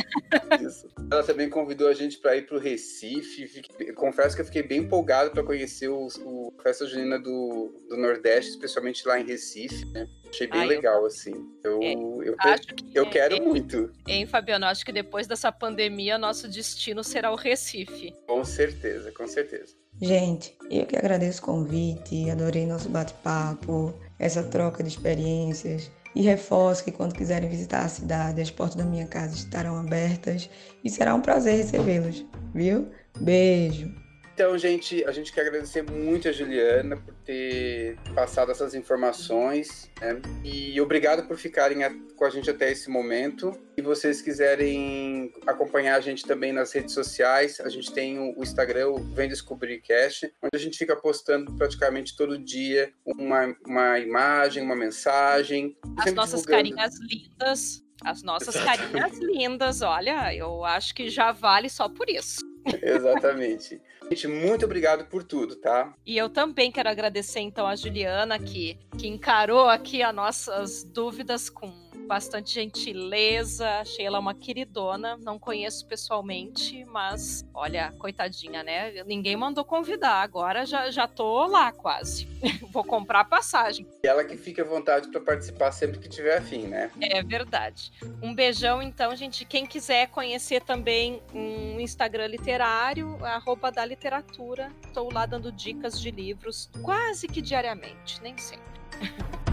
Isso. 0.67 0.89
Ela 1.11 1.23
também 1.23 1.49
convidou 1.49 1.89
a 1.89 1.95
gente 1.95 2.19
para 2.19 2.37
ir 2.37 2.47
para 2.47 2.57
o 2.57 2.61
Recife. 2.61 3.63
Confesso 3.95 4.35
que 4.35 4.43
eu 4.43 4.47
fiquei 4.47 4.63
bem 4.63 4.81
empolgado 4.81 5.31
para 5.31 5.43
conhecer 5.43 5.89
o, 5.89 6.09
o 6.25 6.53
Festa 6.63 6.87
Junina 6.87 7.19
do, 7.19 7.73
do 7.89 7.97
Nordeste, 7.97 8.53
especialmente 8.53 9.07
lá 9.07 9.21
em 9.21 9.25
Recife. 9.25 9.85
Né? 9.87 10.09
Achei 10.29 10.47
bem 10.47 10.63
ah, 10.63 10.67
legal, 10.67 11.01
eu... 11.01 11.07
assim. 11.07 11.35
Eu, 11.63 11.83
é, 11.83 11.93
eu, 11.93 12.37
que, 12.77 12.99
eu 12.99 13.11
quero 13.11 13.37
é, 13.37 13.41
muito. 13.41 13.93
Hein, 14.07 14.27
Fabiano? 14.27 14.67
Acho 14.67 14.85
que 14.85 14.93
depois 14.93 15.27
dessa 15.27 15.53
pandemia, 15.53 16.19
nosso 16.19 16.49
destino 16.49 17.05
será 17.05 17.31
o 17.31 17.37
Recife. 17.37 18.13
Com 18.27 18.45
certeza, 18.45 19.13
com 19.13 19.27
certeza. 19.27 19.75
Gente, 20.01 20.57
eu 20.69 20.87
que 20.87 20.97
agradeço 20.97 21.41
o 21.41 21.45
convite, 21.45 22.29
adorei 22.29 22.67
nosso 22.67 22.89
bate-papo, 22.89 23.95
essa 24.19 24.43
troca 24.43 24.83
de 24.83 24.89
experiências. 24.89 25.91
E 26.15 26.23
reforço 26.23 26.85
que 26.85 26.93
quando 26.93 27.15
quiserem 27.15 27.49
visitar 27.49 27.85
a 27.85 27.89
cidade, 27.89 28.41
as 28.41 28.51
portas 28.51 28.77
da 28.77 28.85
minha 28.85 29.07
casa 29.07 29.35
estarão 29.35 29.77
abertas 29.77 30.49
e 30.85 30.91
será 30.91 31.15
um 31.15 31.21
prazer 31.21 31.57
recebê-los, 31.57 32.25
viu? 32.55 32.89
Beijo! 33.19 34.05
Então, 34.35 34.59
gente, 34.59 35.05
a 35.05 35.13
gente 35.13 35.33
quer 35.33 35.43
agradecer 35.43 35.83
muito 35.83 36.29
a 36.29 36.33
Juliana 36.33 36.97
por 36.97 37.15
ter 37.25 37.97
passado 38.17 38.51
essas 38.51 38.75
informações 38.75 39.89
né? 40.01 40.21
e 40.43 40.81
obrigado 40.81 41.29
por 41.29 41.37
ficarem 41.37 41.85
a, 41.85 41.95
com 42.17 42.25
a 42.25 42.31
gente 42.31 42.51
até 42.51 42.73
esse 42.73 42.91
momento. 42.91 43.53
Se 43.77 43.83
vocês 43.83 44.21
quiserem 44.21 45.33
acompanhar 45.47 45.95
a 45.95 46.01
gente 46.01 46.27
também 46.27 46.53
nas 46.53 46.73
redes 46.73 46.93
sociais, 46.93 47.61
a 47.61 47.69
gente 47.69 47.93
tem 47.93 48.19
o, 48.19 48.37
o 48.37 48.43
Instagram, 48.43 48.89
o 48.89 48.99
Vem 49.15 49.29
Descobrir 49.29 49.81
Cast, 49.81 50.27
onde 50.43 50.51
a 50.53 50.59
gente 50.59 50.77
fica 50.77 50.97
postando 50.97 51.53
praticamente 51.55 52.17
todo 52.17 52.37
dia 52.37 52.93
uma, 53.07 53.57
uma 53.65 54.01
imagem, 54.01 54.65
uma 54.65 54.75
mensagem. 54.75 55.77
As 55.99 56.13
nossas 56.13 56.45
carinhas 56.45 56.95
lindas. 57.01 57.85
As 58.03 58.23
nossas 58.23 58.55
Exatamente. 58.55 58.93
carinhas 58.93 59.19
lindas, 59.19 59.83
olha, 59.83 60.35
eu 60.35 60.65
acho 60.65 60.95
que 60.95 61.09
já 61.09 61.33
vale 61.33 61.69
só 61.71 61.89
por 61.89 62.09
isso. 62.09 62.41
Exatamente. 62.83 63.81
Gente, 64.11 64.29
muito 64.29 64.65
obrigado 64.65 65.07
por 65.07 65.23
tudo, 65.23 65.57
tá? 65.57 65.95
E 66.05 66.17
eu 66.17 66.29
também 66.29 66.71
quero 66.71 66.89
agradecer 66.89 67.41
então 67.41 67.67
a 67.67 67.75
Juliana 67.75 68.39
que, 68.39 68.79
que 68.99 69.07
encarou 69.07 69.69
aqui 69.69 70.03
as 70.03 70.15
nossas 70.15 70.85
dúvidas 70.85 71.49
com 71.49 71.84
bastante 72.05 72.55
gentileza. 72.55 73.69
Achei 73.81 74.07
ela 74.07 74.19
uma 74.19 74.35
queridona. 74.35 75.17
Não 75.17 75.39
conheço 75.39 75.87
pessoalmente, 75.87 76.85
mas 76.85 77.45
olha, 77.53 77.93
coitadinha, 77.99 78.63
né? 78.63 79.03
Ninguém 79.05 79.37
mandou 79.37 79.65
convidar. 79.65 80.23
Agora 80.23 80.65
já, 80.65 80.91
já 80.91 81.07
tô 81.09 81.47
lá 81.47 81.73
quase. 81.73 82.27
Vou 82.71 82.85
comprar 82.85 83.21
a 83.21 83.25
passagem. 83.25 83.87
E 84.05 84.07
ela 84.07 84.25
que 84.25 84.37
fica 84.37 84.63
à 84.63 84.65
vontade 84.65 85.09
para 85.09 85.21
participar 85.21 85.73
sempre 85.73 85.99
que 85.99 86.09
tiver 86.09 86.39
afim, 86.39 86.67
né? 86.67 86.91
É 87.01 87.23
verdade. 87.23 87.93
Um 88.23 88.35
beijão, 88.35 88.83
então, 88.83 89.15
gente. 89.17 89.45
Quem 89.45 89.67
quiser 89.67 90.09
conhecer 90.09 90.63
também 90.63 91.23
um 91.33 91.81
Instagram 91.81 92.27
literário, 92.27 93.19
arroba 93.25 93.71
da 93.71 93.85
literatura. 93.85 94.71
Estou 94.87 95.13
lá 95.13 95.27
dando 95.27 95.51
dicas 95.51 96.01
de 96.01 96.11
livros 96.11 96.71
quase 96.83 97.27
que 97.29 97.41
diariamente, 97.41 98.21
nem 98.23 98.37
sempre. 98.37 98.74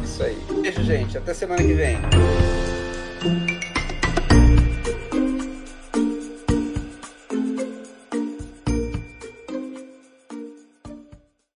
Isso 0.04 0.24
aí. 0.24 0.38
Beijo, 0.62 0.84
gente. 0.84 1.18
Até 1.18 1.34
semana 1.34 1.62
que 1.62 1.74
vem. 1.74 1.98